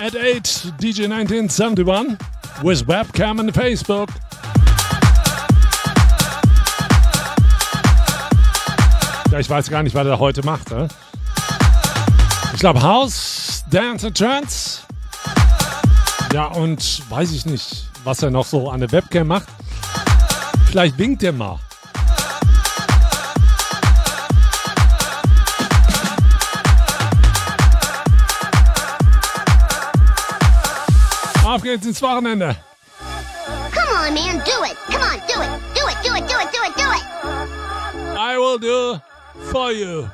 At 0.00 0.14
8, 0.14 0.78
DJ 0.78 1.08
1971 1.08 2.16
with 2.62 2.86
webcam 2.86 3.40
and 3.40 3.52
Facebook. 3.52 4.08
Ja, 9.30 9.38
ich 9.38 9.48
weiß 9.50 9.68
gar 9.70 9.82
nicht, 9.82 9.94
was 9.94 10.06
er 10.06 10.18
heute 10.18 10.44
macht. 10.44 10.70
Ne? 10.70 10.88
Ich 12.60 12.62
glaube 12.62 12.82
House, 12.82 13.64
Dance 13.70 14.06
and 14.06 14.18
Trance. 14.18 14.80
Ja, 16.34 16.44
und 16.44 17.10
weiß 17.10 17.32
ich 17.32 17.46
nicht, 17.46 17.88
was 18.04 18.22
er 18.22 18.30
noch 18.30 18.44
so 18.44 18.68
an 18.68 18.80
der 18.80 18.92
Webcam 18.92 19.28
macht. 19.28 19.48
Vielleicht 20.66 20.98
winkt 20.98 21.22
er 21.22 21.32
mal. 21.32 21.58
Auf 31.42 31.62
geht's 31.62 31.86
ins 31.86 32.02
Wochenende. 32.02 32.54
Come 33.72 34.06
on, 34.06 34.12
man, 34.12 34.36
do 34.44 34.64
it. 34.64 34.76
Come 34.92 35.02
on, 35.02 35.18
do 35.26 35.40
it. 35.40 35.48
Do 35.74 35.88
it, 35.88 35.96
do 36.04 36.14
it, 36.14 36.28
do 36.28 36.36
it, 36.36 36.52
do 36.52 36.60
it, 36.66 36.76
do 36.76 36.92
it. 36.92 38.18
I 38.18 38.36
will 38.36 38.58
do 38.58 39.00
for 39.50 39.72
you. 39.72 40.10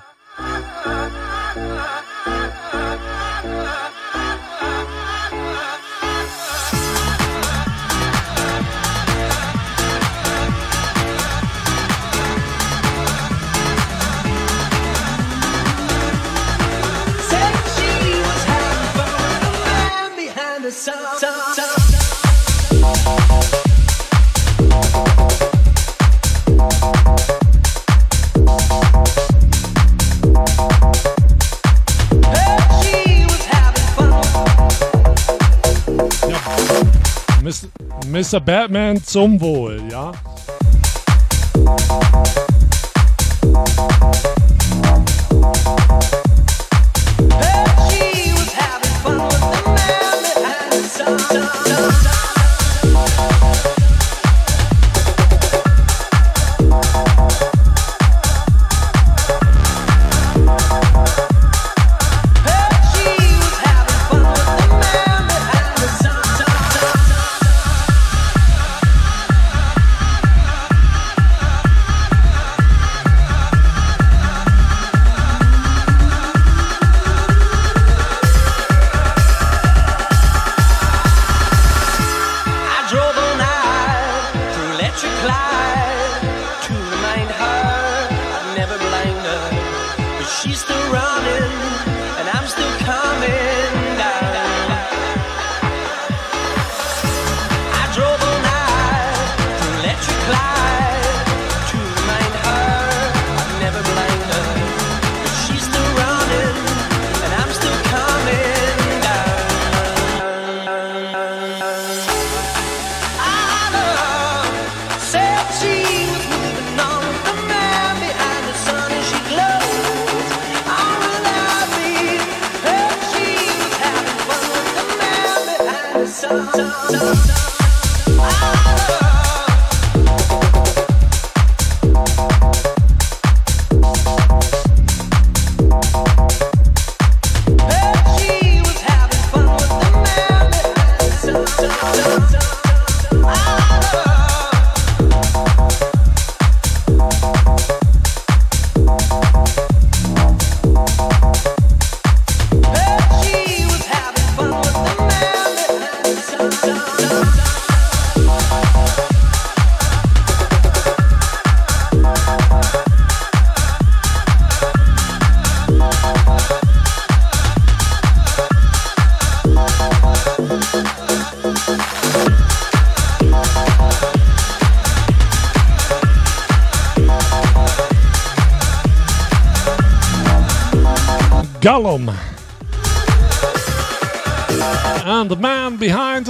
Mr. 38.16 38.40
Batman 38.40 39.04
zum 39.04 39.38
Wohl, 39.42 39.78
ja? 39.90 40.10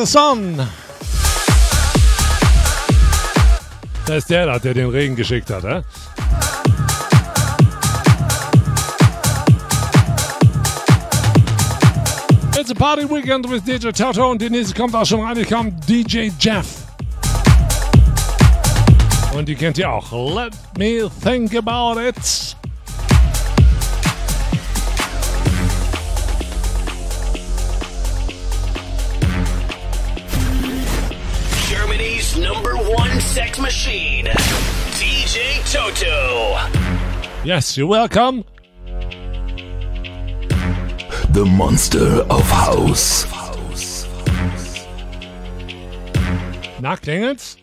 The 0.07 0.13
sun. 0.13 0.57
Das 4.07 4.19
ist 4.19 4.31
der 4.31 4.47
da, 4.47 4.59
der 4.59 4.75
den 4.75 4.89
Regen 4.89 5.17
geschickt 5.17 5.51
hat, 5.51 5.65
eh? 5.65 5.83
It's 12.59 12.71
a 12.71 12.75
party 12.75 13.05
weekend 13.05 13.49
with 13.51 13.63
DJ 13.65 13.91
Toto 13.91 14.31
und 14.31 14.41
die 14.41 14.51
nächste 14.51 14.75
kommt 14.75 14.95
auch 14.95 15.05
schon 15.05 15.21
rein. 15.21 15.35
Die 15.35 15.45
kommt 15.45 15.89
DJ 15.89 16.31
Jeff. 16.39 16.67
Und 19.37 19.49
die 19.49 19.55
kennt 19.55 19.77
ihr 19.79 19.91
auch. 19.91 20.11
Let 20.35 20.55
me 20.79 21.11
think 21.23 21.55
about 21.55 22.01
it. 22.01 22.17
you're 37.77 37.87
welcome. 37.87 38.45
The 41.31 41.45
Monster 41.45 42.23
of 42.31 42.43
House. 42.51 43.27
Na, 46.81 46.97
it. 47.03 47.57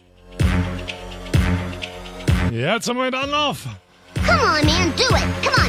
Yeah, 2.52 2.76
it's 2.76 2.88
haben 2.88 2.98
wir 2.98 3.06
einen 3.06 3.16
Anlauf. 3.16 3.66
Come 4.26 4.40
on, 4.40 4.66
man, 4.66 4.94
do 4.96 5.04
it. 5.16 5.44
Come 5.44 5.56
on. 5.56 5.63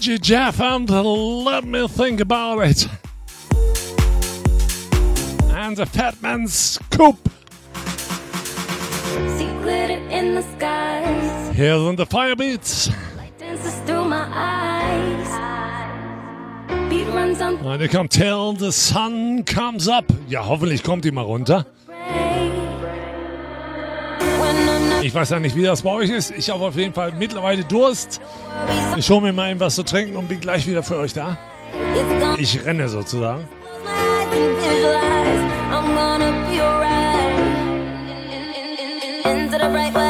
DJ 0.00 0.18
Jeff 0.18 0.60
and 0.62 0.88
Let 0.88 1.64
Me 1.64 1.86
Think 1.86 2.20
About 2.20 2.60
It. 2.60 2.88
And 5.50 5.76
the 5.76 5.84
Fat 5.84 6.22
Man's 6.22 6.54
Scoop. 6.54 7.18
See 9.36 9.52
glitter 9.60 10.00
in 10.08 10.36
the 10.36 10.42
skies. 10.56 11.54
Here 11.54 11.74
on 11.74 11.96
the 11.96 12.06
fire 12.06 12.34
beats. 12.34 12.88
Light 13.18 13.38
dances 13.38 13.74
through 13.84 14.06
my 14.06 14.26
eyes. 14.32 15.28
Beat 16.88 17.06
runs 17.08 17.42
on. 17.42 17.58
And 17.58 17.82
you 17.82 17.88
can 17.90 18.08
tell 18.08 18.54
the 18.54 18.72
sun 18.72 19.44
comes 19.44 19.86
up. 19.86 20.06
Ja, 20.30 20.46
hoffentlich 20.46 20.82
kommt 20.82 21.04
die 21.04 21.12
mal 21.12 21.26
runter. 21.26 21.66
Ich 25.02 25.14
weiß 25.14 25.30
ja 25.30 25.40
nicht, 25.40 25.56
wie 25.56 25.62
das 25.62 25.82
bei 25.82 25.90
euch 25.90 26.10
ist. 26.10 26.30
Ich 26.30 26.50
habe 26.50 26.64
auf 26.64 26.76
jeden 26.76 26.92
Fall 26.92 27.12
mittlerweile 27.12 27.64
Durst. 27.64 28.20
Ich 28.96 29.08
hole 29.10 29.22
mir 29.22 29.32
mal 29.32 29.50
etwas 29.50 29.74
zu 29.74 29.82
trinken 29.82 30.16
und 30.16 30.28
bin 30.28 30.40
gleich 30.40 30.66
wieder 30.66 30.82
für 30.82 30.96
euch 30.96 31.12
da. 31.12 31.38
Ich 32.38 32.64
renne 32.64 32.88
sozusagen. 32.88 33.48
Into 39.22 39.58
the 39.58 39.68
bright 39.68 40.09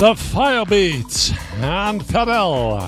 Firebeat 0.00 1.34
and 1.60 2.02
Fadel. 2.02 2.80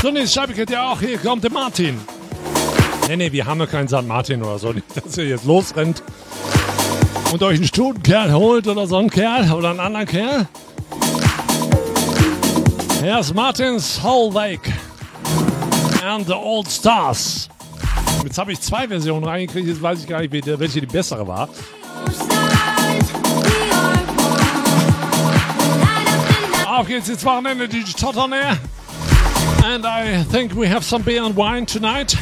So, 0.00 0.10
nächste 0.10 0.40
Scheibe 0.40 0.54
kennt 0.54 0.70
ihr 0.70 0.82
auch. 0.82 0.98
Hier 0.98 1.18
kommt 1.18 1.44
der 1.44 1.52
Martin. 1.52 2.00
Nee, 3.08 3.16
nee, 3.16 3.30
wir 3.30 3.44
haben 3.44 3.60
ja 3.60 3.66
keinen 3.66 3.88
St. 3.88 4.06
Martin 4.06 4.42
oder 4.42 4.58
so. 4.58 4.72
Nicht, 4.72 4.86
dass 5.04 5.18
ihr 5.18 5.26
jetzt 5.26 5.44
losrennt 5.44 6.02
und 7.30 7.42
euch 7.42 7.56
einen 7.56 7.66
Stutenkerl 7.66 8.32
holt 8.32 8.66
oder 8.66 8.86
so 8.86 8.96
einen 8.96 9.10
Kerl 9.10 9.52
oder 9.52 9.68
einen 9.68 9.80
anderen 9.80 10.06
Kerl. 10.06 10.48
Hier 13.02 13.18
ist 13.18 13.34
Martins 13.34 14.02
Whole 14.02 14.32
Lake 14.32 14.72
and 16.02 16.26
the 16.26 16.32
Old 16.32 16.70
Stars. 16.70 17.50
Jetzt 18.26 18.38
habe 18.38 18.50
ich 18.50 18.60
zwei 18.60 18.88
Versionen 18.88 19.24
reingekriegt, 19.24 19.68
jetzt 19.68 19.80
weiß 19.80 20.00
ich 20.00 20.08
gar 20.08 20.20
nicht, 20.20 20.32
welche 20.32 20.80
die 20.80 20.86
bessere 20.86 21.24
war. 21.28 21.48
Auf 26.66 26.88
geht's 26.88 27.08
ins 27.08 27.24
Wochenende, 27.24 27.68
DJ 27.68 27.92
air. 28.32 28.58
And 29.64 29.86
I 29.86 30.24
think 30.24 30.56
we 30.56 30.68
have 30.68 30.84
some 30.84 31.04
beer 31.04 31.22
and 31.22 31.36
wine 31.36 31.64
tonight. 31.66 32.16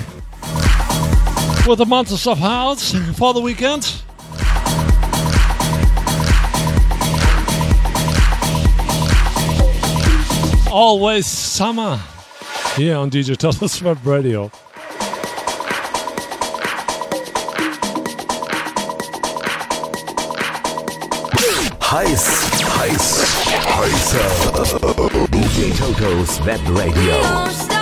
With 1.66 1.78
the 1.78 1.86
Monsters 1.86 2.26
of 2.26 2.38
House 2.38 2.94
for 3.16 3.32
the 3.32 3.40
weekend. 3.40 3.90
Always 10.70 11.26
summer 11.26 11.98
here 12.76 12.96
on 12.96 13.08
DJ 13.10 13.38
Todd's 13.38 13.82
Web 13.82 14.04
Radio. 14.04 14.50
Heiß, 21.94 22.50
heiß, 22.76 23.44
heißer. 23.78 25.28
DJ 25.30 25.70
Totos 25.78 26.44
Web 26.44 26.60
Radio. 26.70 27.73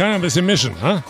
Kann 0.00 0.08
ja 0.08 0.14
ein 0.14 0.22
bisschen 0.22 0.46
mischen, 0.46 0.74
ha? 0.80 1.02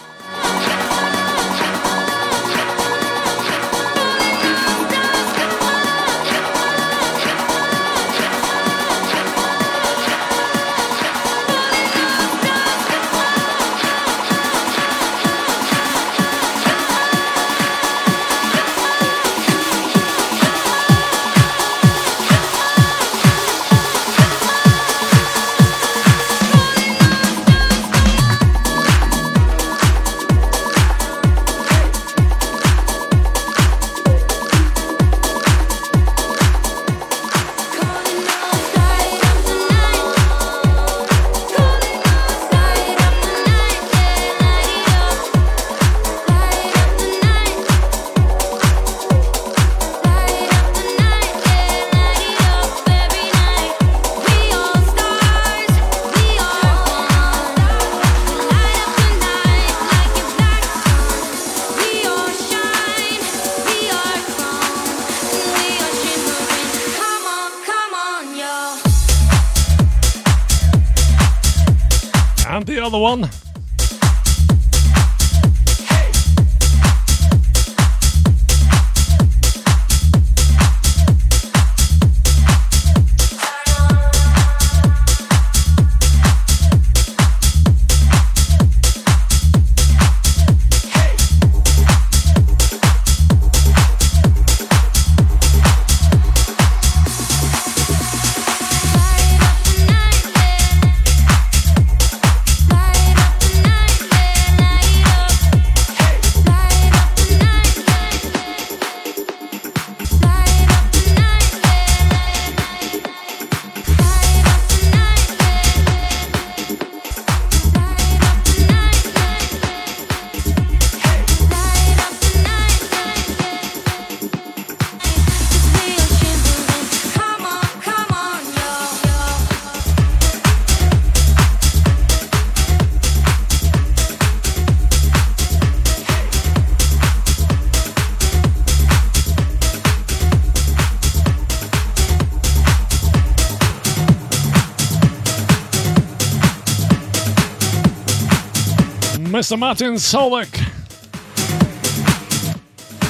Mr. 149.51 149.59
Martin 149.59 149.95
Solek 149.95 150.61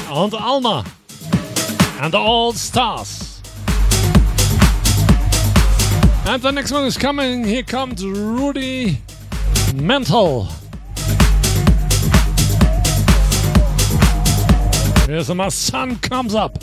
and 0.08 0.32
Alma 0.32 0.86
and 2.00 2.14
All 2.14 2.54
Stars. 2.54 3.42
And 6.26 6.40
the 6.40 6.50
next 6.50 6.72
one 6.72 6.84
is 6.84 6.96
coming. 6.96 7.44
Here 7.44 7.62
comes 7.62 8.02
Rudy 8.02 9.02
Mental. 9.74 10.44
Here's 15.06 15.28
my 15.34 15.50
sun 15.50 15.96
comes 15.96 16.34
up. 16.34 16.59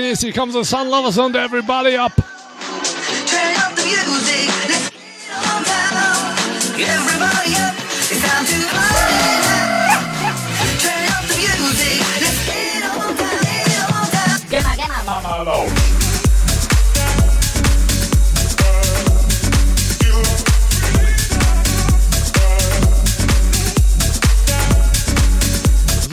Nächste. 0.00 0.26
Hier 0.26 0.34
kommen 0.34 0.52
so 0.52 0.62
Sun 0.62 0.88
Lovers 0.88 1.18
und 1.18 1.36
Everybody 1.36 1.96
Up. 1.96 2.12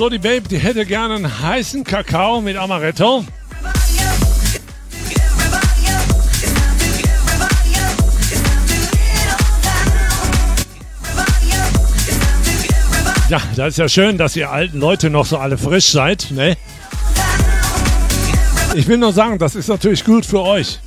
Die 0.09 0.19
Babe, 0.19 0.47
die 0.49 0.57
hätte 0.57 0.85
gerne 0.85 1.15
einen 1.15 1.41
heißen 1.41 1.83
Kakao 1.83 2.39
mit 2.39 2.55
Amaretto. 2.55 3.25
Ja, 13.29 13.41
das 13.57 13.67
ist 13.69 13.77
ja 13.77 13.89
schön, 13.89 14.17
dass 14.17 14.37
ihr 14.37 14.49
alten 14.49 14.79
Leute 14.79 15.09
noch 15.09 15.25
so 15.25 15.37
alle 15.37 15.57
frisch 15.57 15.91
seid, 15.91 16.31
ne? 16.31 16.55
Ich 18.75 18.87
will 18.87 18.97
nur 18.97 19.11
sagen, 19.11 19.37
das 19.37 19.55
ist 19.55 19.67
natürlich 19.67 20.05
gut 20.05 20.25
für 20.25 20.41
euch. 20.41 20.79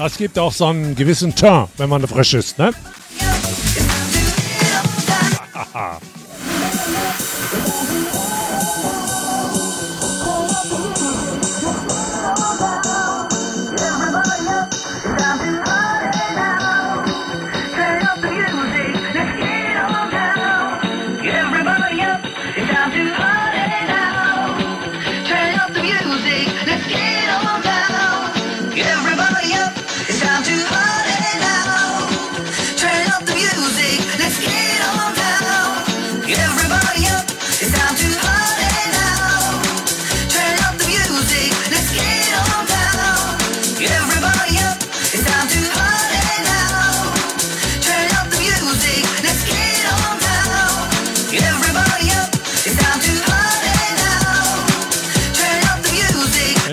Das 0.00 0.16
gibt 0.16 0.38
auch 0.38 0.50
so 0.50 0.64
einen 0.64 0.94
gewissen 0.94 1.34
Turn, 1.34 1.68
wenn 1.76 1.90
man 1.90 2.08
frisch 2.08 2.32
ist, 2.32 2.56
ne? 2.56 2.70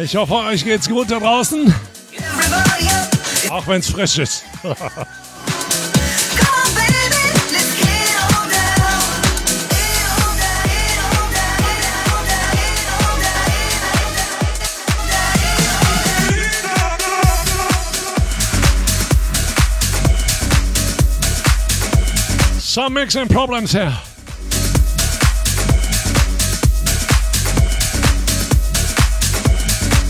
Ich 0.09 0.15
hoffe, 0.15 0.35
euch 0.35 0.63
geht's 0.63 0.87
gut 0.87 1.11
da 1.11 1.19
draußen. 1.19 1.75
Auch 3.49 3.67
wenn's 3.67 3.89
frisch 3.89 4.19
ist. 4.19 4.45
Come 4.61 4.73
on, 4.73 4.95
baby. 6.75 7.17
Let's 7.51 7.75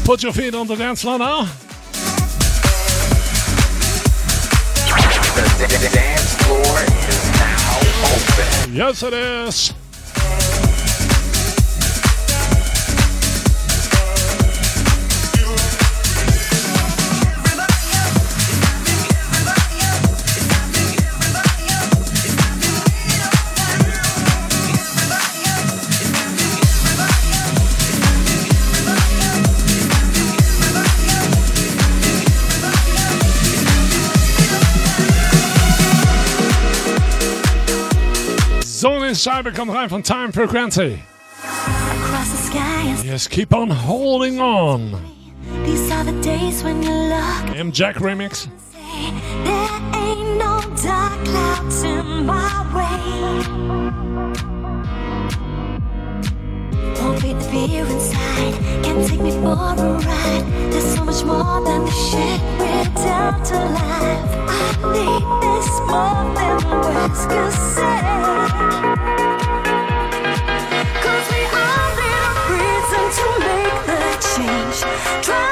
Put 0.07 0.23
your 0.23 0.31
feet 0.31 0.55
on 0.55 0.67
the 0.67 0.75
dance 0.77 1.01
floor 1.01 1.19
now. 1.19 1.43
The, 5.57 5.89
dance 5.93 6.33
floor 6.43 6.79
is 7.09 7.31
now 7.33 7.79
open. 8.63 8.73
Yes, 8.73 9.03
it 9.03 9.11
is. 9.11 9.73
Scheibe 39.27 39.51
kommt 39.51 39.73
rein 39.73 39.89
von 39.89 40.03
Time 40.03 40.31
Frequency. 40.31 40.99
Across 41.43 42.31
the 42.31 42.37
sky 42.37 42.95
Yes, 43.03 43.27
keep 43.27 43.53
on 43.53 43.69
holding 43.69 44.39
on. 44.39 44.95
these 45.65 45.91
are 45.91 46.05
the 46.05 46.13
days 46.21 46.63
when 46.63 46.81
you 46.81 46.89
look 46.89 47.57
M 47.57 47.73
Jack 47.73 47.97
remix. 47.97 48.47
There 49.43 49.81
ain't 49.95 50.37
no 50.37 50.61
dark 50.81 51.25
clouds 51.25 51.83
in 51.83 52.25
my 52.25 52.63
way. 52.73 53.43
Won't 57.01 57.21
beat 57.21 57.33
the 57.33 57.49
fear 57.51 57.85
inside. 57.85 58.53
Can't 58.81 59.07
take 59.09 59.19
me 59.19 59.31
for 59.31 59.51
a 59.51 59.99
ride. 60.07 60.71
There's 60.71 60.95
so 60.95 61.03
much 61.03 61.25
more 61.25 61.61
than 61.65 61.83
the 61.83 61.91
shit 61.91 62.41
we're 62.59 62.85
down 63.03 63.43
to 63.43 63.55
life. 63.75 64.23
I 64.47 64.71
need 64.93 65.23
this 65.43 65.69
more 65.91 66.23
than 66.33 66.55
words 66.81 67.25
can 67.25 67.51
say. 67.51 68.86
Try 74.79 75.46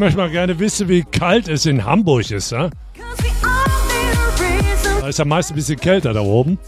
möchte 0.00 0.16
mal 0.16 0.30
gerne 0.30 0.58
wissen, 0.58 0.88
wie 0.88 1.02
kalt 1.02 1.46
es 1.46 1.66
in 1.66 1.84
Hamburg 1.84 2.30
ist. 2.30 2.52
Ja? 2.52 2.70
Da 5.00 5.08
ist 5.08 5.18
ja 5.18 5.24
meist 5.26 5.50
ein 5.50 5.54
bisschen 5.56 5.78
kälter 5.78 6.14
da 6.14 6.22
oben. 6.22 6.58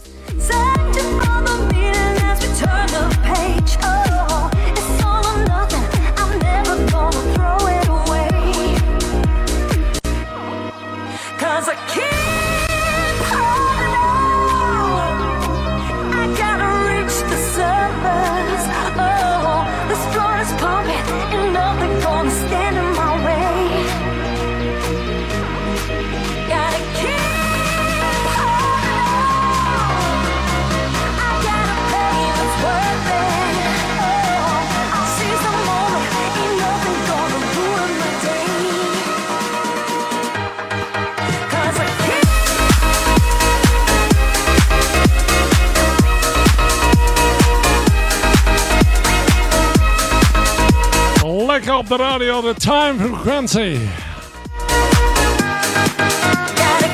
Op 51.83 51.97
de 51.97 52.03
radio, 52.03 52.41
de 52.41 52.53
time 52.53 52.95
from 52.97 53.15
frequency. 53.15 53.77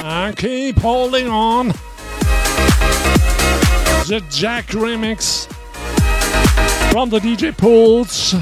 And 0.04 0.36
keep 0.36 0.82
holding 0.82 1.30
on. 1.30 1.72
The 4.08 4.22
Jack 4.30 4.66
remix 4.72 5.48
from 6.92 7.10
the 7.10 7.20
DJ 7.20 7.52
Pools. 7.56 8.36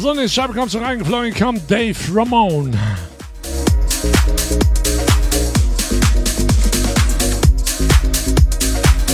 So, 0.00 0.10
in 0.10 0.16
die 0.16 0.28
Scheibe 0.28 0.52
kommt 0.52 0.74
reingeflogen, 0.74 1.34
kommt 1.34 1.70
Dave 1.70 2.14
Ramone. 2.14 2.70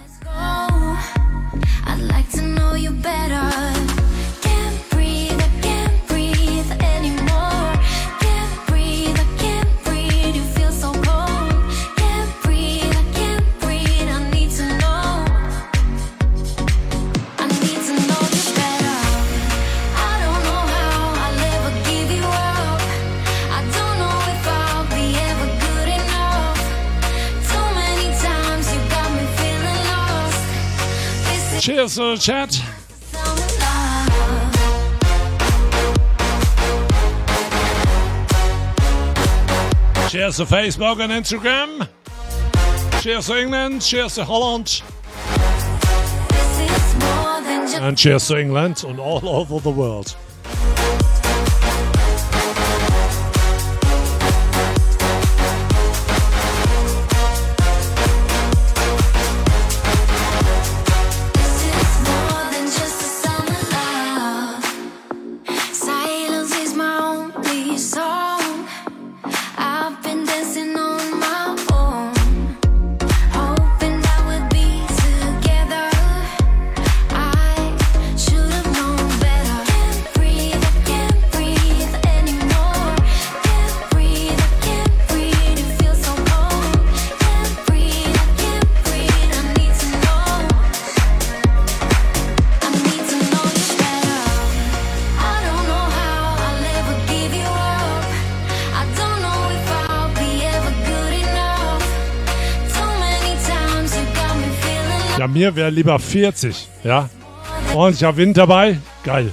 Cheers, 31.62 32.00
uh, 32.00 32.18
Chat. 32.18 32.50
Cheers 40.10 40.38
to 40.38 40.46
Facebook 40.46 41.00
and 41.00 41.12
Instagram. 41.12 41.88
Cheers 43.04 43.28
to 43.28 43.40
England. 43.40 43.84
Cheers 43.84 44.16
to 44.16 44.26
Holland. 44.26 44.82
This 46.30 46.72
is 46.72 46.96
more 46.96 47.42
than 47.42 47.68
just 47.68 47.78
And 47.78 47.96
cheers 47.96 48.28
to 48.30 48.40
England 48.40 48.84
and 48.84 49.00
all 49.00 49.30
over 49.30 49.60
the 49.60 49.70
world. 49.70 50.16
Mir 105.42 105.56
wäre 105.56 105.72
lieber 105.72 105.98
40, 105.98 106.70
ja? 106.84 107.10
Und 107.74 107.96
ich 107.96 108.04
habe 108.04 108.18
Wind 108.18 108.38
dabei. 108.38 108.78
Geil. 109.04 109.32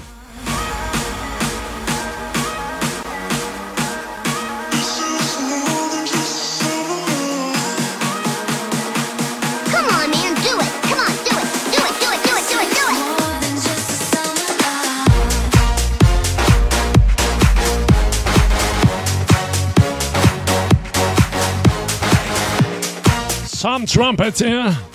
Some 23.47 23.85
trumpets 23.85 24.41
here. 24.41 24.88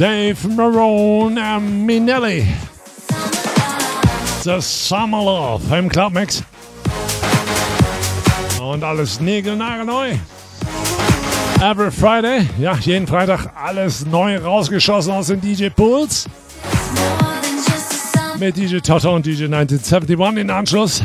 Dave 0.00 0.48
Marone 0.48 1.36
and 1.36 1.86
Minelli. 1.86 2.46
The 4.42 4.58
Summer 4.62 5.22
Love 5.22 5.76
im 5.76 5.90
Clubmix. 5.90 6.42
Und 8.62 8.82
alles 8.82 9.20
niegelnagelneu. 9.20 10.14
Every 11.60 11.90
Friday, 11.90 12.48
ja, 12.58 12.76
jeden 12.76 13.06
Freitag 13.06 13.52
alles 13.54 14.06
neu 14.06 14.38
rausgeschossen 14.38 15.12
aus 15.12 15.26
den 15.26 15.42
DJ 15.42 15.68
Pools. 15.68 16.26
Mit 18.38 18.56
DJ 18.56 18.78
Toto 18.78 19.14
und 19.14 19.26
DJ 19.26 19.44
1971 19.44 20.38
in 20.38 20.48
Anschluss. 20.50 21.02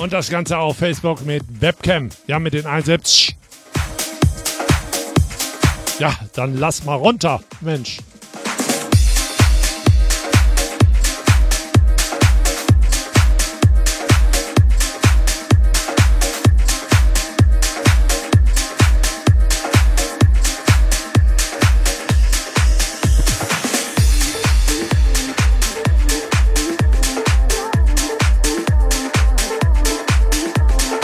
Und 0.00 0.14
das 0.14 0.30
Ganze 0.30 0.56
auf 0.56 0.78
Facebook 0.78 1.26
mit 1.26 1.42
Webcam. 1.60 2.08
Ja, 2.26 2.38
mit 2.38 2.54
den 2.54 2.64
170. 2.64 3.39
Ja, 6.00 6.14
dann 6.32 6.56
lass 6.56 6.82
mal 6.86 6.94
runter, 6.94 7.40
Mensch. 7.60 7.98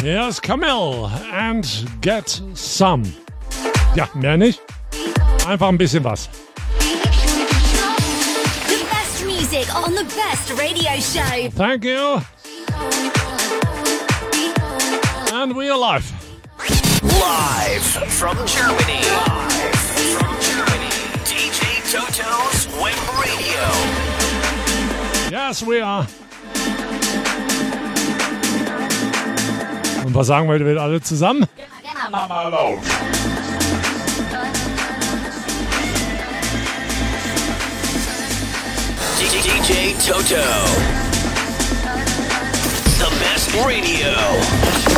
Here's 0.01 0.41
Camille 0.41 1.11
and 1.31 1.85
Get 2.01 2.43
Some. 2.55 3.03
Ja, 3.95 4.09
mehr 4.15 4.39
nicht. 4.39 4.63
Einfach 5.47 5.69
ein 5.69 5.79
bisschen 5.79 6.03
was. 6.03 6.29
The 8.69 8.85
best 8.91 9.25
music 9.25 9.73
on 9.77 9.95
the 9.95 10.05
best 10.17 10.51
radio 10.59 10.99
show. 10.99 11.49
Thank 11.51 11.85
you. 11.85 12.21
And 15.33 15.55
we 15.55 15.71
are 15.71 15.79
live. 15.79 16.05
Live 17.03 17.83
from 18.11 18.37
Germany. 18.45 19.01
Live 19.05 19.79
from 20.19 20.35
Germany. 20.41 20.91
DJ 21.25 21.81
Toto's 21.93 22.67
Web 22.83 22.99
Radio. 23.23 23.63
Yes, 25.31 25.63
we 25.65 25.81
are. 25.81 26.09
Und 30.05 30.13
was 30.13 30.27
sagen 30.27 30.49
wir 30.49 30.59
wieder 30.59 30.83
alle 30.83 31.01
zusammen? 31.01 31.47
DJ 39.17 39.95
Toto. 40.05 40.43
The 42.99 43.09
best 43.19 43.51
radio. 43.65 44.96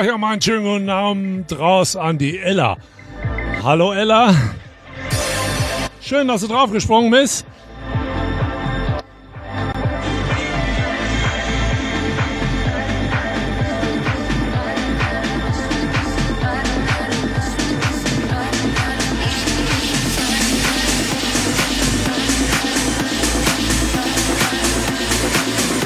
So, 0.00 0.06
dann 0.06 0.06
sag 0.06 0.06
ich 0.06 0.12
auch 0.12 0.18
mal 0.18 0.32
einen 0.32 0.40
schönen 0.40 0.64
guten 0.64 0.88
Abend 0.88 1.58
raus 1.58 1.94
an 1.94 2.16
die 2.16 2.38
Ella. 2.38 2.78
Hallo 3.62 3.92
Ella. 3.92 4.34
Schön, 6.00 6.26
dass 6.26 6.40
du 6.40 6.48
draufgesprungen 6.48 7.10
bist. 7.10 7.44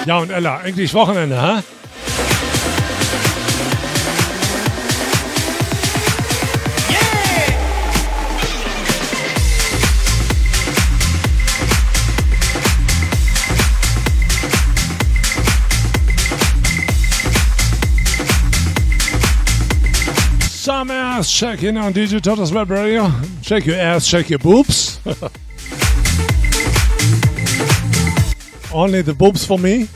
Ja, 0.06 0.18
und 0.18 0.30
Ella, 0.30 0.58
eigentlich 0.58 0.94
Wochenende, 0.94 1.42
hä? 1.42 1.62
Checking 21.34 21.76
on 21.76 21.92
DJ 21.92 22.20
Toto's 22.20 22.52
Web 22.52 22.70
Radio. 22.70 23.10
Check 23.42 23.66
your 23.66 23.74
ass, 23.74 24.06
check 24.06 24.30
your 24.30 24.38
boobs. 24.38 25.00
Only 28.72 29.02
the 29.02 29.14
boobs 29.14 29.44
for 29.44 29.58
me. 29.58 29.88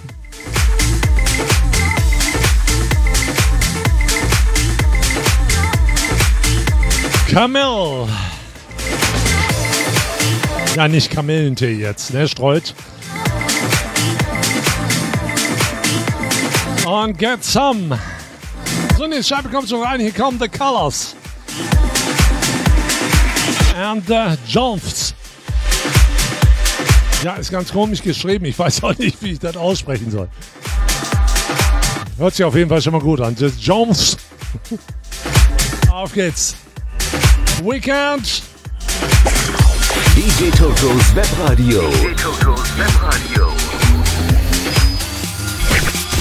Kamel. 7.28 8.08
Ja, 10.74 10.88
nicht 10.88 11.12
Kamillentee 11.12 11.74
jetzt, 11.74 12.12
ne, 12.12 12.26
streut. 12.26 12.74
Und 16.84 17.16
get 17.16 17.44
some. 17.44 17.96
So, 18.96 19.04
in 19.04 19.12
die 19.12 19.22
Scheibe 19.22 19.48
kommt 19.50 19.68
schon 19.68 19.84
rein. 19.84 20.00
Hier 20.00 20.10
kommen 20.10 20.40
The 20.40 20.48
Colors. 20.48 21.14
And 23.78 24.04
the 24.08 24.36
Jumps. 24.44 25.14
Ja, 27.22 27.36
ist 27.36 27.52
ganz 27.52 27.70
komisch 27.70 28.02
geschrieben. 28.02 28.46
Ich 28.46 28.58
weiß 28.58 28.82
auch 28.82 28.98
nicht, 28.98 29.22
wie 29.22 29.32
ich 29.32 29.38
das 29.38 29.56
aussprechen 29.56 30.10
soll. 30.10 30.28
Hört 32.16 32.34
sich 32.34 32.44
auf 32.44 32.56
jeden 32.56 32.68
Fall 32.68 32.82
schon 32.82 32.92
mal 32.92 33.00
gut 33.00 33.20
an. 33.20 33.36
The 33.36 33.52
Jumps. 33.56 34.16
Auf 35.92 36.12
geht's. 36.12 36.56
Weekend. 37.62 38.42
DJ 40.16 40.50
Totos 40.58 41.14
Webradio. 41.14 41.82
DJ 41.82 42.14
Totos 42.20 42.76
Webradio. 42.76 43.52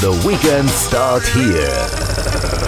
The 0.02 0.12
weekend 0.30 0.70
start 0.70 1.24
here. 1.34 2.67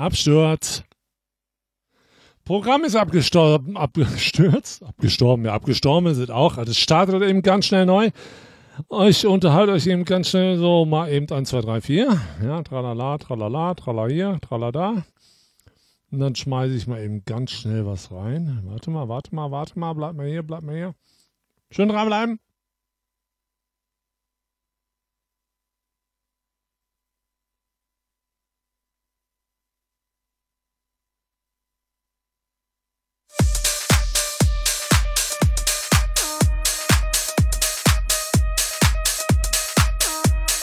Absturz. 0.00 0.82
Programm 2.44 2.84
ist 2.84 2.96
abgestorben, 2.96 3.76
abgestürzt, 3.76 4.82
abgestorben, 4.82 5.44
ja, 5.44 5.52
abgestorben 5.52 6.10
es 6.10 6.30
auch. 6.30 6.56
Also 6.56 6.70
es 6.70 6.78
startet 6.78 7.22
eben 7.22 7.42
ganz 7.42 7.66
schnell 7.66 7.84
neu. 7.84 8.10
Ich 9.06 9.26
unterhalte 9.26 9.72
euch 9.72 9.86
eben 9.86 10.06
ganz 10.06 10.30
schnell 10.30 10.56
so 10.56 10.86
mal 10.86 11.12
eben 11.12 11.30
1, 11.30 11.50
2, 11.50 11.60
3, 11.60 11.80
4. 11.82 12.20
Ja, 12.42 12.62
tralala, 12.62 13.18
tralala, 13.18 13.74
tralala 13.74 14.10
hier, 14.10 14.38
tralala. 14.40 15.04
Und 16.10 16.18
dann 16.18 16.34
schmeiße 16.34 16.74
ich 16.74 16.86
mal 16.86 17.02
eben 17.02 17.22
ganz 17.26 17.50
schnell 17.50 17.84
was 17.84 18.10
rein. 18.10 18.62
Warte 18.64 18.90
mal, 18.90 19.08
warte 19.08 19.34
mal, 19.34 19.50
warte 19.50 19.78
mal, 19.78 19.92
bleib 19.92 20.14
mal 20.16 20.26
hier, 20.26 20.42
bleib 20.42 20.62
mal 20.62 20.74
hier. 20.74 20.94
Schön 21.70 21.90
dranbleiben. 21.90 22.40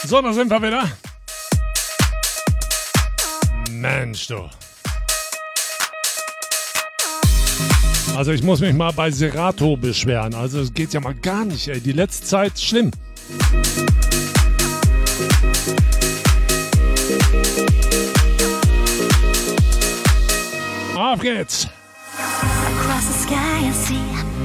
So, 0.07 0.21
da 0.21 0.31
sind 0.31 0.49
wir 0.49 0.61
wieder. 0.61 0.89
Mensch, 3.69 4.27
du. 4.27 4.49
Also 8.15 8.31
ich 8.31 8.41
muss 8.41 8.61
mich 8.61 8.73
mal 8.73 8.93
bei 8.93 9.11
Serato 9.11 9.75
beschweren. 9.75 10.33
Also 10.33 10.61
es 10.61 10.73
geht 10.73 10.93
ja 10.93 11.01
mal 11.01 11.13
gar 11.13 11.43
nicht, 11.43 11.67
ey. 11.67 11.81
Die 11.81 11.91
letzte 11.91 12.25
Zeit 12.25 12.57
schlimm. 12.57 12.91
Auf 20.95 21.19
geht's. 21.19 21.67
Across 22.79 23.07
the 23.07 23.27
sky, 23.27 23.67
I 23.67 23.71
see 23.73 23.99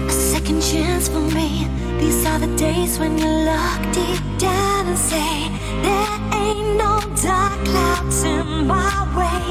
a 0.08 0.10
second 0.10 0.60
chance 0.60 1.08
for 1.08 1.20
me. 1.20 1.68
These 2.02 2.26
are 2.26 2.40
the 2.40 2.52
days 2.56 2.98
when 2.98 3.16
you 3.16 3.28
look 3.48 3.80
deep 3.94 4.22
down 4.36 4.88
and 4.88 4.98
say, 4.98 5.48
There 5.86 6.18
ain't 6.34 6.76
no 6.76 6.98
dark 7.22 7.54
clouds 7.64 8.24
in 8.24 8.66
my 8.66 8.92
way. 9.16 9.42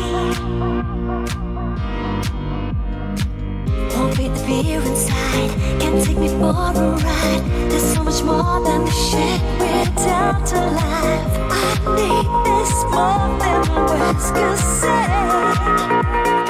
Won't 3.95 4.17
beat 4.17 4.33
the 4.35 4.43
fear 4.45 4.81
inside, 4.81 5.51
can't 5.79 6.03
take 6.03 6.17
me 6.17 6.27
for 6.27 6.51
a 6.51 6.97
ride. 7.07 7.43
There's 7.69 7.93
so 7.93 8.03
much 8.03 8.21
more 8.21 8.59
than 8.65 8.83
the 8.83 8.95
shit 9.07 9.41
we're 9.61 9.85
down 10.05 10.43
to 10.51 10.59
life. 10.81 11.33
I 11.55 11.71
need 11.99 12.27
this 12.47 12.73
more 12.91 13.29
than 13.41 13.59
words 13.87 14.27
can 14.31 14.57
say. 14.57 16.40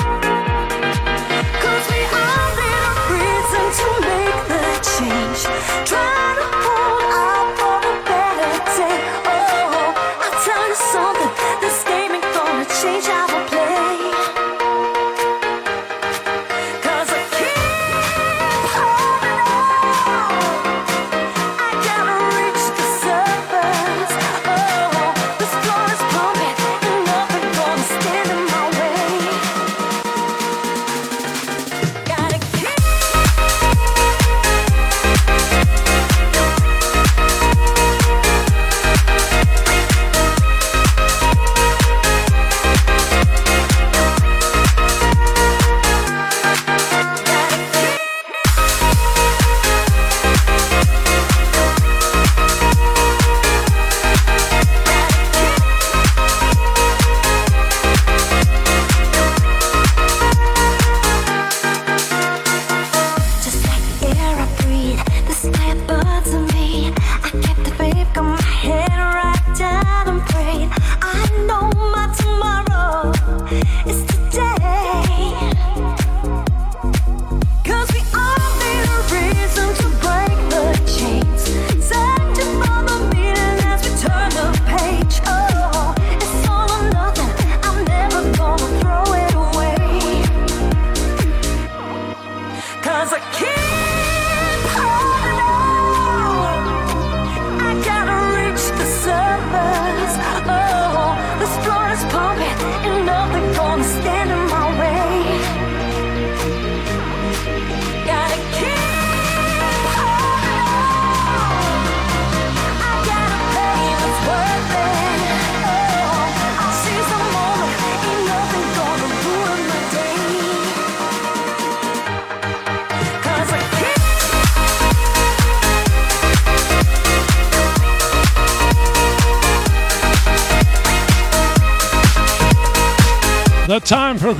Try 5.43 6.10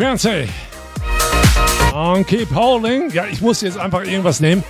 Frequency. 0.01 0.49
Und 1.93 2.25
keep 2.25 2.49
holding. 2.55 3.11
Ja, 3.11 3.25
ich 3.31 3.39
muss 3.39 3.61
jetzt 3.61 3.77
einfach 3.77 4.03
irgendwas 4.03 4.39
nehmen. 4.39 4.63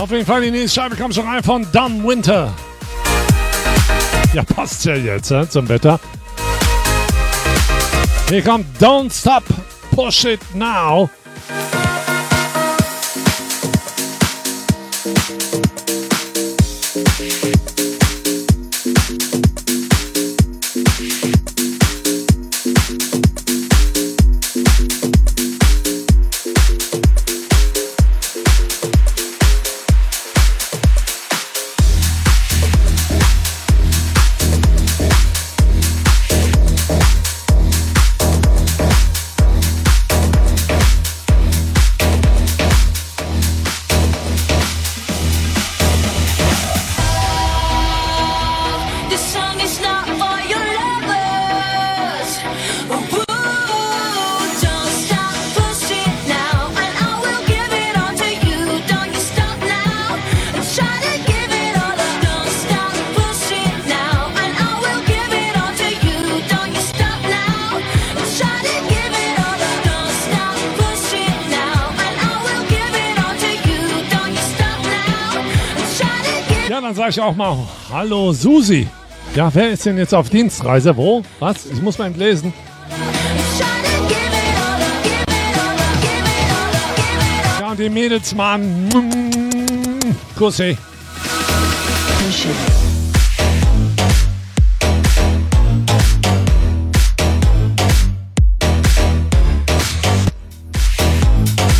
Auf 0.00 0.10
jeden 0.10 0.26
Fall, 0.26 0.42
die 0.42 0.50
nächste 0.50 0.82
Scheibe 0.82 0.94
kommt 0.94 1.14
schon 1.14 1.26
rein 1.26 1.42
von 1.42 1.66
Dumb 1.72 2.06
Winter. 2.06 2.52
Ja, 4.34 4.42
passt 4.42 4.84
ja 4.84 4.96
jetzt 4.96 5.30
äh, 5.30 5.48
zum 5.48 5.66
Wetter. 5.66 5.98
Hier 8.28 8.42
kommt 8.42 8.66
Don't 8.78 9.18
Stop, 9.18 9.44
Push 9.92 10.26
It 10.26 10.40
Now. 10.54 11.08
Sage 77.04 77.10
ich 77.10 77.20
auch 77.20 77.36
mal 77.36 77.58
Hallo 77.92 78.32
Susi. 78.32 78.88
Ja, 79.34 79.54
wer 79.54 79.72
ist 79.72 79.84
denn 79.84 79.98
jetzt 79.98 80.14
auf 80.14 80.30
Dienstreise? 80.30 80.96
Wo? 80.96 81.22
Was? 81.38 81.66
Ich 81.66 81.82
muss 81.82 81.98
mal 81.98 82.06
entlesen. 82.06 82.50
Ja, 87.60 87.70
und 87.72 87.78
die 87.78 87.90
Mädels 87.90 88.34
machen. 88.34 88.88
Kussi. 90.38 90.78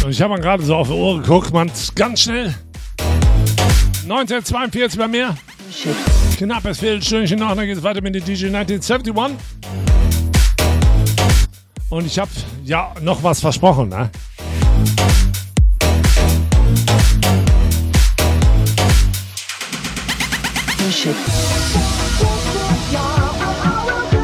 Ich 0.07 0.21
habe 0.21 0.39
gerade 0.39 0.63
so 0.63 0.77
auf 0.77 0.89
die 0.89 0.95
Uhr 0.95 1.23
geguckt, 1.23 1.51
man, 1.55 1.71
ganz 1.95 2.21
schnell. 2.21 2.55
1942 4.05 4.99
bei 4.99 5.09
mir. 5.09 5.35
Knappes 6.37 6.79
Viertelstündchen 6.79 7.39
noch, 7.39 7.57
dann 7.57 7.67
geht 7.67 7.79
es 7.79 7.83
weiter 7.83 8.03
mit 8.03 8.15
den 8.15 8.23
DJ 8.23 8.47
1971. 8.47 9.15
Und 11.89 12.07
ich 12.07 12.19
habe 12.19 12.31
ja 12.65 12.93
noch 13.01 13.23
was 13.23 13.41
versprochen, 13.41 13.89
ne? 13.89 14.11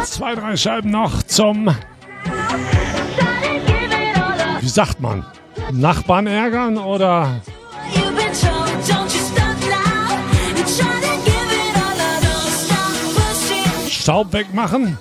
Zwei, 0.05 0.35
drei 0.35 0.57
Scheiben 0.57 0.91
noch 0.91 1.23
zum. 1.23 1.75
Wie 4.61 4.69
sagt 4.69 5.01
man? 5.01 5.25
Nachbarn 5.73 6.27
ärgern 6.27 6.77
oder 6.77 7.41
Salbeck 14.01 14.55
machen. 14.55 14.97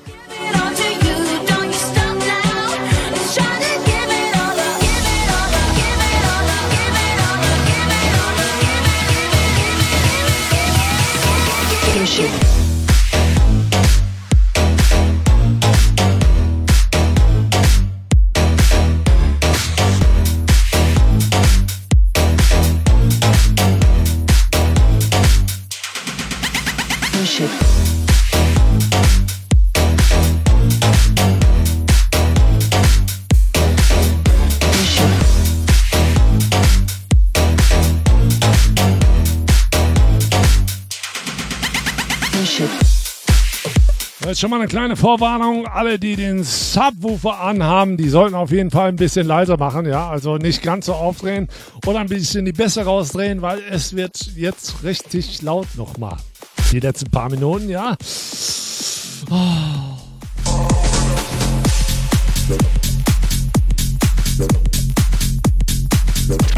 Jetzt 44.30 44.42
schon 44.42 44.52
mal 44.52 44.58
eine 44.58 44.68
kleine 44.68 44.96
Vorwarnung. 44.96 45.66
Alle, 45.66 45.98
die 45.98 46.16
den 46.16 46.44
Subwoofer 46.44 47.40
anhaben, 47.40 47.98
die 47.98 48.10
sollten 48.10 48.36
auf 48.36 48.52
jeden 48.52 48.70
Fall 48.70 48.90
ein 48.90 48.96
bisschen 48.96 49.26
leiser 49.26 49.58
machen. 49.58 49.88
Ja, 49.88 50.08
also 50.08 50.38
nicht 50.38 50.62
ganz 50.62 50.86
so 50.86 50.94
aufdrehen 50.94 51.48
oder 51.88 52.00
ein 52.00 52.10
bisschen 52.10 52.46
die 52.46 52.52
Bässe 52.52 52.84
rausdrehen, 52.84 53.42
weil 53.42 53.60
es 53.72 53.96
wird 53.96 54.30
jetzt 54.36 54.84
richtig 54.84 55.42
laut 55.42 55.66
nochmal. 55.78 56.18
Die 56.72 56.80
letzten 56.80 57.10
paar 57.10 57.32
Minuten, 57.32 57.70
ja. 57.70 57.98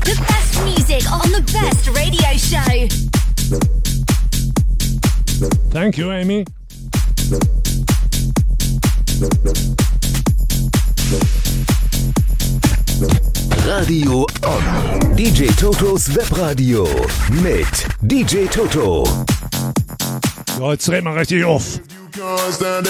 The 0.02 0.18
best 0.28 0.62
music 0.66 1.10
on 1.10 1.32
the 1.32 1.42
best 1.54 1.88
radio 1.96 2.38
show. 2.38 2.90
Thank 5.72 5.98
you, 5.98 6.12
Amy. 6.12 6.44
Radio 13.66 14.26
On. 14.44 15.16
DJ 15.16 15.46
Totos 15.60 16.16
Webradio 16.16 16.88
mit 17.44 17.68
DJ 18.02 18.48
Toto. 18.48 19.04
So, 20.58 20.72
jetzt 20.72 20.88
drehen 20.88 21.04
wir 21.04 21.16
richtig 21.16 21.44
auf. 21.44 21.80
Can't 22.12 22.54
stand 22.54 22.88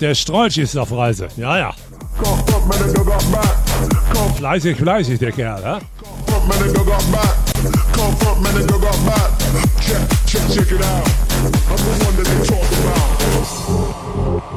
der 0.00 0.14
Strolch 0.14 0.58
ist 0.58 0.76
auf 0.76 0.92
Reise. 0.92 1.28
Ja, 1.36 1.58
ja. 1.58 1.74
Fleißig, 4.36 4.76
fleißig, 4.76 5.18
der 5.18 5.32
Kerl, 5.32 5.62
ja? 5.62 5.78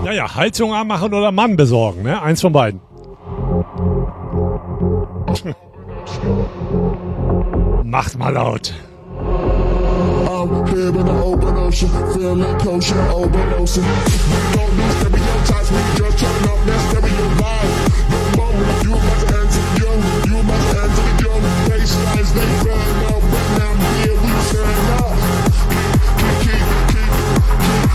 Ja, 0.06 0.12
ja, 0.12 0.36
Heizung 0.36 0.74
anmachen 0.74 1.14
oder 1.14 1.32
Mann 1.32 1.56
besorgen, 1.56 2.04
ne? 2.04 2.22
Eins 2.22 2.42
von 2.42 2.54
beiden. 2.54 2.82
Macht 7.84 8.18
mal 8.18 8.34
laut. 8.34 8.74
I'm 10.70 10.96
in 10.96 11.06
the 11.06 11.12
open 11.24 11.58
ocean, 11.58 11.90
feeling 12.14 12.60
kosher, 12.60 12.94
overdosing. 13.10 13.82
We 13.82 14.38
don't 14.54 14.70
need 14.78 14.94
stereotypes, 15.02 15.70
we 15.74 15.82
just 15.98 16.18
turn 16.22 16.46
up 16.46 16.62
that 16.66 16.80
stereo 16.94 17.26
vibe. 17.42 17.74
No 18.14 18.20
moment, 18.38 18.78
you 18.86 18.94
must 18.94 19.34
answer 19.34 19.66
young, 19.82 20.02
you 20.30 20.38
must 20.46 20.70
answer 20.78 21.10
young. 21.26 21.42
Baselines, 21.66 22.32
they 22.38 22.50
burn 22.62 22.78
up, 23.10 23.22
but 23.34 23.48
now 23.58 23.74
here 23.98 24.14
we 24.14 24.30
turn 24.54 24.78
up. 25.02 25.18
Keep, 26.22 26.38
keep, 26.46 26.62
keep, 26.94 27.12
keep, 27.66 27.90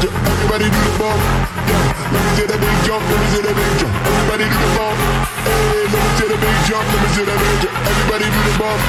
keep. 0.00 0.16
Everybody 0.24 0.66
do 0.72 0.80
the 0.80 0.92
bump, 0.96 1.20
yeah. 1.68 2.08
Let 2.08 2.24
me 2.24 2.30
see 2.40 2.46
the 2.48 2.56
big 2.56 2.76
jump, 2.88 3.04
let 3.04 3.20
me 3.20 3.26
see 3.36 3.42
the 3.44 3.52
big 3.52 3.72
jump. 3.78 3.92
Everybody 3.92 4.44
do 4.48 4.58
the 4.64 4.70
bump, 4.80 4.96
hey, 5.44 5.73
let 5.94 6.02
me 6.02 6.10
see 6.18 6.26
the 6.28 6.38
big 6.38 6.56
jump, 6.66 6.86
let 6.90 7.00
me 7.02 7.08
see 7.14 7.24
the 7.24 7.36
big 7.38 7.56
jump. 7.62 7.76
Everybody 7.86 8.24
do 8.26 8.40
the 8.42 8.54
bump, 8.58 8.80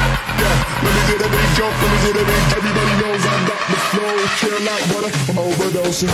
yeah. 0.41 0.81
Let 0.81 0.91
me 0.95 1.01
see 1.05 1.17
the 1.21 1.29
big 1.29 1.47
jump, 1.53 1.75
let 1.81 1.89
me 1.91 1.97
see 2.01 2.13
the 2.17 2.23
big 2.25 2.41
jump. 2.49 2.57
Everybody 2.57 2.93
knows 3.01 3.21
I 3.25 3.27
got 3.45 3.61
the 3.69 3.77
flow, 3.93 4.15
chill 4.41 4.57
like 4.65 4.85
water, 4.89 5.11
I'm 5.29 5.37
overdosing. 5.37 6.09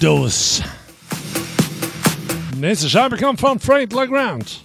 Overdose. 0.00 0.64
Nächste 2.56 2.88
Scheibe 2.88 3.18
kommt 3.18 3.38
von 3.38 3.60
Freight 3.60 3.92
Legrand. 3.92 4.62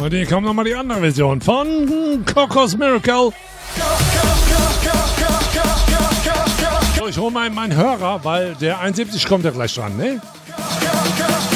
Und 0.00 0.10
hier 0.10 0.26
kommt 0.26 0.46
nochmal 0.46 0.66
die 0.66 0.74
andere 0.74 1.00
Version 1.00 1.40
von 1.40 2.24
Cocos 2.26 2.76
Miracle. 2.76 3.30
So, 6.98 7.08
ich 7.08 7.16
hole 7.16 7.30
mal 7.30 7.48
meinen 7.48 7.74
Hörer, 7.74 8.22
weil 8.22 8.54
der 8.56 8.80
71 8.80 9.26
kommt 9.26 9.46
ja 9.46 9.50
gleich 9.50 9.74
dran, 9.74 9.96
ne? 9.96 10.20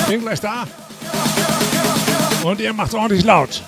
Bin 0.09 0.23
gleich 0.23 0.41
da. 0.41 0.65
Und 2.43 2.59
ihr 2.59 2.73
macht 2.73 2.95
ordentlich 2.95 3.25
laut. 3.25 3.63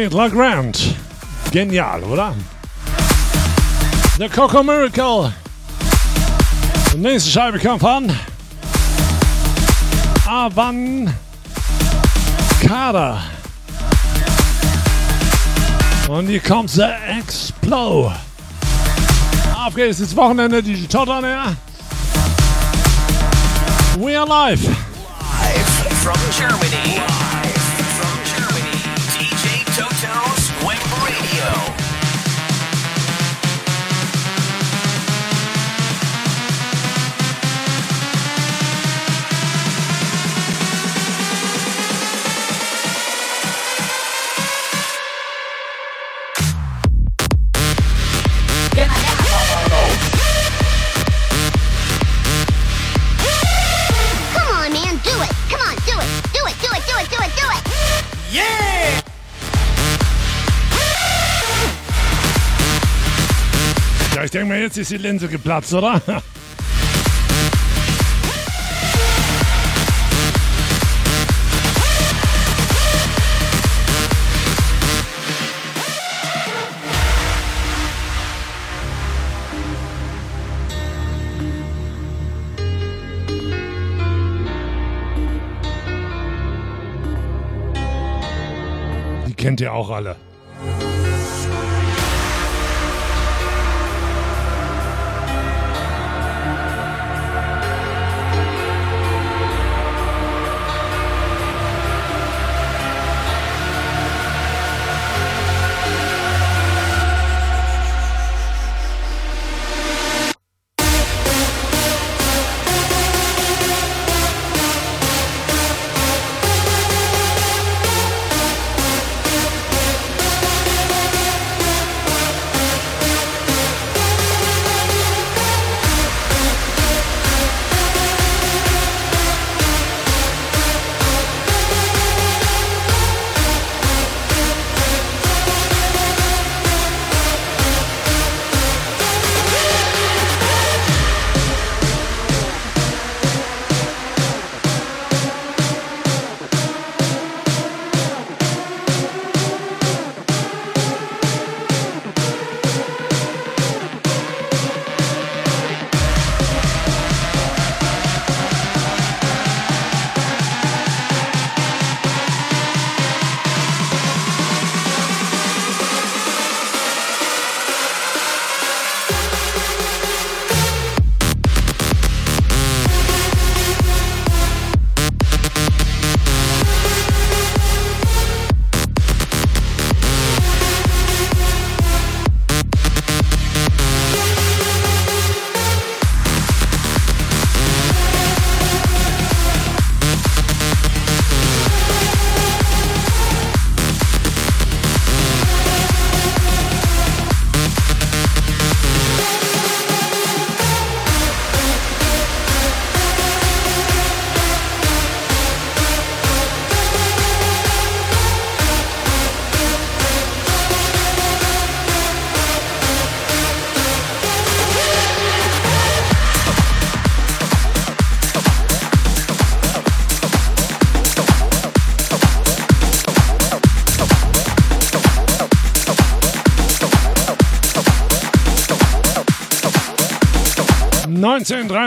Ray 0.00 0.08
LeGrand. 0.08 0.96
Genial, 1.50 2.02
oder? 2.04 2.34
The 4.16 4.30
Coco 4.30 4.62
Miracle. 4.62 5.30
Die 6.94 6.96
nächste 6.96 7.30
Scheibe 7.30 7.58
kommt 7.58 7.80
von 7.80 8.10
Avan 10.26 11.12
Kader. 12.66 13.20
Und 16.08 16.28
hier 16.28 16.40
kommt 16.40 16.70
The 16.70 16.88
Explode. 17.18 18.14
Auf 19.54 19.74
geht's 19.74 20.00
ins 20.00 20.16
Wochenende, 20.16 20.62
die 20.62 20.86
Tot 20.86 21.10
on 21.10 21.24
Air. 21.24 21.56
We 23.98 24.18
are 24.18 24.26
live. 24.26 24.64
Live 24.64 25.92
from 26.02 26.16
Germany. 26.34 27.19
Jetzt 64.60 64.76
ist 64.76 64.90
die 64.90 64.98
Linse 64.98 65.28
geplatzt, 65.28 65.72
oder? 65.72 66.00
Die 89.26 89.34
kennt 89.34 89.60
ihr 89.60 89.72
auch 89.72 89.90
alle. 89.90 90.16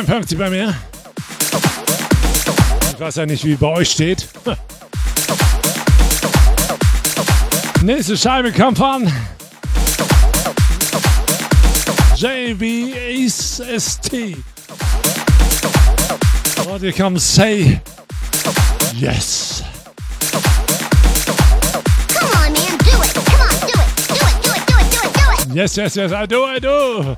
...1953 0.07 0.37
bei 0.37 0.49
mir. 0.49 0.75
Ich 2.93 2.99
weiß 2.99 3.15
ja 3.15 3.25
nicht, 3.25 3.45
wie 3.45 3.55
bei 3.55 3.67
euch 3.67 3.89
steht. 3.91 4.27
Nächste 7.81 8.17
Scheibe 8.17 8.51
kommt 8.51 8.77
von... 8.77 9.11
JVST. 12.15 14.13
Und 16.69 16.79
hier 16.79 16.93
kommt 16.93 17.19
Say 17.19 17.81
Yes. 18.93 19.63
Yes, 25.53 25.75
yes, 25.75 25.95
yes, 25.95 26.11
I 26.11 26.25
do, 26.25 26.45
I 26.45 26.59
do. 26.59 27.17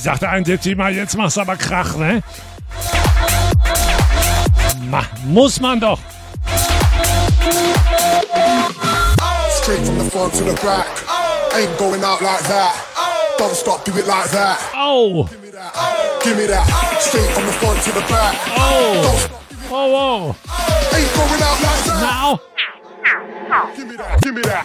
Ja, 0.00 0.04
wie 0.04 0.08
sagt 0.08 0.22
der 0.22 0.30
eine 0.30 0.58
Team 0.58 0.78
mal, 0.78 0.94
jetzt 0.94 1.14
machst 1.16 1.36
du 1.36 1.42
aber 1.42 1.56
Krach, 1.56 1.96
ne? 1.96 2.22
Ma, 4.90 5.02
muss 5.24 5.60
man 5.60 5.78
doch. 5.78 5.98
Straight 9.50 9.84
from 9.84 9.98
the 9.98 10.10
front 10.10 10.32
to 10.32 10.44
the 10.44 10.54
back. 10.64 10.86
Ain't 11.54 11.76
going 11.78 12.02
out 12.02 12.22
like 12.22 12.42
that. 12.48 12.74
Don't 13.36 13.54
stop, 13.54 13.84
do 13.84 13.92
it 13.92 14.06
like 14.06 14.30
that. 14.30 14.58
Oh. 14.74 15.28
Give 16.22 16.36
me 16.36 16.46
that. 16.46 16.66
Straight 16.98 17.30
from 17.32 17.44
the 17.44 17.52
front 17.52 17.82
to 17.82 17.92
the 17.92 18.00
back. 18.08 18.36
Oh. 18.56 19.28
Whoa, 19.68 19.86
whoa. 19.86 20.36
Ain't 20.96 21.14
going 21.14 21.42
out 21.42 21.60
like 21.60 21.84
that. 21.84 22.00
Now. 22.00 22.40
Give 23.76 23.86
me 23.86 23.96
that. 23.96 24.20
Give 24.22 24.34
me 24.34 24.42
that. 24.42 24.64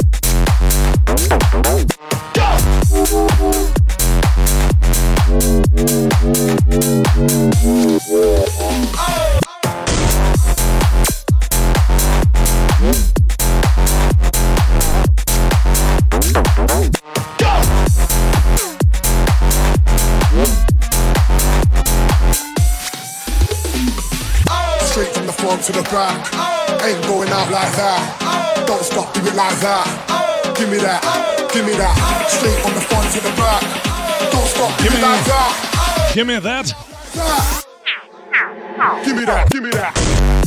to 25.63 25.71
the 25.73 25.83
back. 25.83 26.17
Ain't 26.83 27.05
going 27.05 27.29
out 27.29 27.51
like 27.51 27.71
that. 27.77 28.63
Don't 28.65 28.81
stop, 28.81 29.13
do 29.13 29.19
it 29.21 29.35
like 29.35 29.59
that. 29.59 30.55
Give 30.57 30.69
me 30.69 30.77
that. 30.77 31.01
Give 31.53 31.65
me 31.65 31.73
that. 31.73 31.95
Straight 32.27 32.57
from 32.63 32.73
the 32.73 32.81
front 32.81 33.11
to 33.13 33.21
the 33.21 33.29
back. 33.37 33.61
Don't 34.31 34.47
stop, 34.47 34.75
Give 34.81 34.91
me 34.91 35.01
like 35.01 35.23
that. 35.25 36.11
Give 36.15 36.25
me 36.25 36.39
that. 36.39 36.65
Give 39.05 39.15
me 39.15 39.25
that. 39.25 39.49
Give 39.51 39.63
me 39.63 39.69
that. 39.69 40.40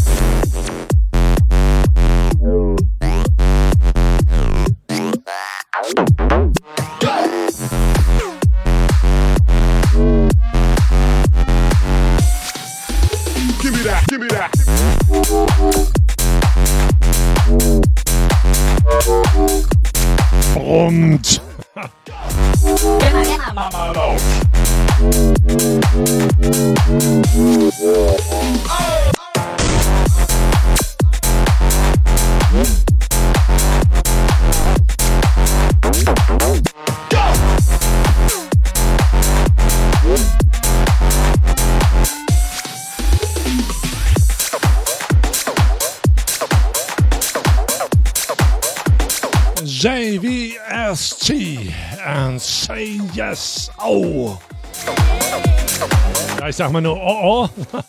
Und. 20.75 21.41
Oh. 53.95 54.37
Ja, 56.41 56.49
ich 56.49 56.57
sag 56.57 56.73
mal 56.73 56.81
nur 56.81 56.97
oh 56.97 57.49
oh. 57.55 57.83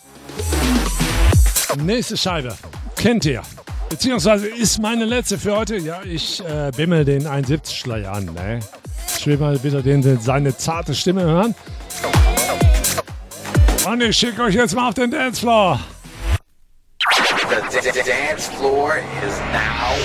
Nächste 1.82 2.16
Scheibe. 2.16 2.56
Kennt 2.96 3.24
ihr. 3.24 3.42
Beziehungsweise 3.88 4.46
ist 4.46 4.80
meine 4.80 5.04
letzte 5.04 5.36
für 5.36 5.56
heute. 5.56 5.76
Ja, 5.78 6.02
ich 6.04 6.40
äh, 6.44 6.70
bimmel 6.76 7.04
den 7.04 7.26
71 7.26 7.76
Schleier 7.76 8.12
an. 8.12 8.26
Ne? 8.26 8.60
Ich 9.18 9.26
will 9.26 9.36
mal 9.36 9.60
wieder 9.64 9.82
den, 9.82 10.00
den, 10.00 10.20
seine 10.20 10.56
zarte 10.56 10.94
Stimme 10.94 11.22
hören. 11.22 11.56
Und 13.88 14.00
ich 14.02 14.16
schicke 14.16 14.42
euch 14.42 14.54
jetzt 14.54 14.76
mal 14.76 14.88
auf 14.88 14.94
den 14.94 15.10
Dancefloor. 15.10 15.80
The 17.48 17.80
d- 17.80 17.92
d- 17.92 18.02
dance 18.02 18.48
floor 18.58 18.92
is 19.26 19.34
now 19.52 19.96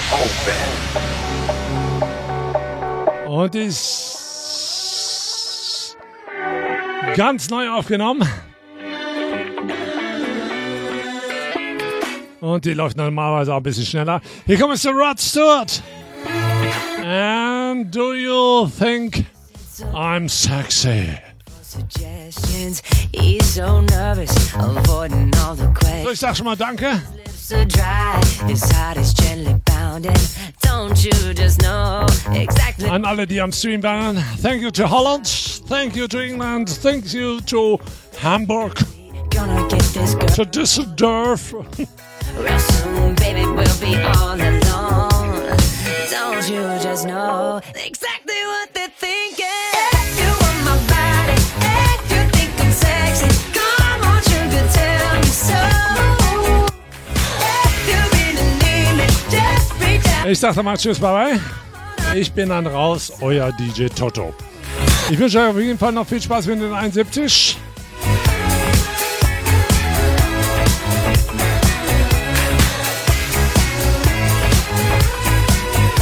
open. 3.25 3.31
Und 3.31 3.55
ist 3.55 4.10
ganz 7.15 7.49
neu 7.49 7.69
aufgenommen. 7.69 8.27
Und 12.39 12.65
die 12.65 12.73
läuft 12.73 12.97
normalerweise 12.97 13.53
auch 13.53 13.57
ein 13.57 13.63
bisschen 13.63 13.85
schneller. 13.85 14.21
Hier 14.45 14.57
kommt 14.57 14.83
Mr. 14.83 14.91
Rod 14.91 15.19
Stewart. 15.19 15.83
And 17.03 17.93
do 17.93 18.13
you 18.13 18.67
think 18.67 19.25
I'm 19.93 20.27
sexy? 20.27 21.17
Suggestions. 21.71 22.81
He's 23.13 23.45
so 23.45 23.81
nervous, 23.81 24.31
avoiding 24.55 25.31
all 25.37 25.55
the 25.55 25.67
questions. 25.73 26.03
So, 26.03 26.11
ich 26.11 26.19
sag 26.19 26.35
schon 26.35 26.45
mal 26.45 26.55
Danke. 26.55 27.01
Lips 27.15 27.51
are 27.53 27.65
dry, 27.65 28.19
his 28.47 28.61
heart 28.71 28.97
is 28.97 29.13
gently 29.13 29.55
pounding. 29.65 30.15
Don't 30.61 31.03
you 31.03 31.33
just 31.33 31.61
know 31.61 32.05
exactly? 32.33 32.89
An 32.89 33.05
alle, 33.05 33.25
die 33.25 33.39
am 33.39 33.51
Stream 33.51 33.81
waren. 33.81 34.17
Thank 34.41 34.61
you 34.61 34.71
to 34.71 34.87
Holland. 34.87 35.27
Thank 35.67 35.95
you 35.95 36.07
to 36.07 36.19
England. 36.19 36.69
Thank 36.69 37.13
you 37.13 37.39
to 37.41 37.79
Hamburg. 38.19 38.73
Gonna 39.29 39.67
get 39.69 39.81
this 39.93 40.15
girl 40.15 40.27
To 40.27 40.45
Düsseldorf. 40.45 41.53
real 42.37 42.59
soon, 42.59 43.15
baby. 43.15 43.45
We'll 43.45 43.79
be 43.79 43.95
all 44.03 44.35
alone. 44.35 45.57
Don't 46.09 46.49
you 46.49 46.63
just 46.83 47.05
know 47.05 47.61
exactly 47.75 48.35
what 48.45 48.73
they're 48.73 48.89
thinking? 48.97 50.00
Ich 60.27 60.39
sag 60.39 60.55
mal 60.63 60.77
Tschüss, 60.77 60.99
bye 60.99 61.11
bye. 61.11 61.39
Ich 62.19 62.31
bin 62.31 62.49
dann 62.49 62.67
raus, 62.67 63.11
euer 63.21 63.51
DJ 63.53 63.87
Toto. 63.87 64.33
Ich 65.09 65.17
wünsche 65.17 65.39
euch 65.39 65.47
auf 65.47 65.57
jeden 65.57 65.79
Fall 65.79 65.91
noch 65.91 66.05
viel 66.05 66.21
Spaß 66.21 66.45
mit 66.45 66.61
den 66.61 66.73
71. 66.73 67.57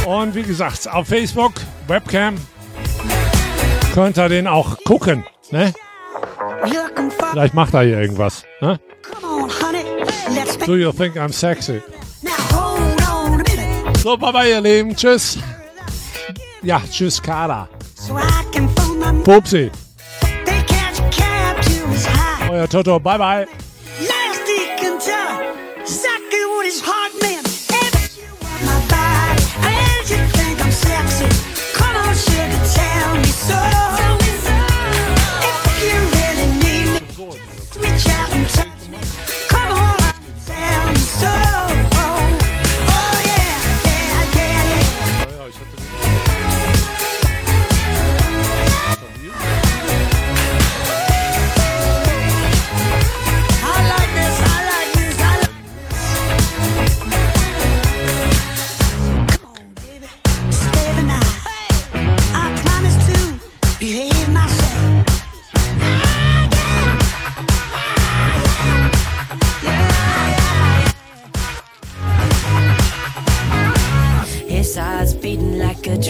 Und 0.06 0.34
wie 0.34 0.42
gesagt, 0.42 0.88
auf 0.92 1.08
Facebook, 1.08 1.54
Webcam, 1.88 2.36
könnt 3.94 4.18
ihr 4.18 4.28
den 4.28 4.46
auch 4.46 4.76
gucken. 4.84 5.24
Ne? 5.50 5.72
Vielleicht 7.30 7.54
macht 7.54 7.72
er 7.72 7.84
hier 7.84 8.00
irgendwas. 8.00 8.44
Ne? 8.60 8.78
Do 10.66 10.76
you 10.76 10.92
think 10.92 11.16
I'm 11.16 11.32
sexy? 11.32 11.80
Minute 14.00 14.02
So, 14.02 14.16
bye 14.16 14.32
bye, 14.32 14.50
ihr 14.50 14.60
Lieben. 14.60 14.94
Tschüss. 14.96 15.38
Ja, 16.62 16.80
tschüss, 16.90 17.20
Kada. 17.22 17.68
so 17.94 18.16
I 18.16 18.44
can 18.52 18.68
phone 18.74 18.98
my 18.98 19.22
Pupsi. 19.22 19.70
they 20.44 20.62
catch 20.66 20.98
a 21.00 21.08
cab 21.10 21.60
to 21.62 21.88
his 21.88 22.06
high. 22.06 22.48
Euer 22.50 22.68
Toto. 22.68 22.98
Bye 22.98 23.18
bye. 23.18 23.46
Nasty 24.00 24.60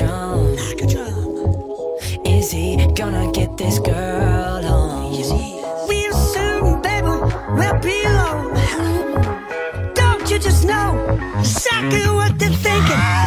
drum. 0.01 0.57
Like 0.57 0.83
a 0.83 0.87
drum. 0.87 1.31
Is 2.25 2.51
he 2.51 2.77
gonna 2.95 3.31
get 3.33 3.57
this 3.57 3.79
girl 3.79 4.65
on? 4.65 5.13
Is 5.15 5.31
he? 5.31 5.61
Real 5.89 6.15
soon, 6.15 6.83
baby, 6.83 7.15
we'll 7.59 7.79
be 7.81 8.03
alone. 8.05 8.55
Don't 9.95 10.31
you 10.31 10.39
just 10.39 10.65
know 10.65 10.91
exactly 11.39 12.07
what 12.19 12.39
they're 12.39 12.51
thinking? 12.51 13.20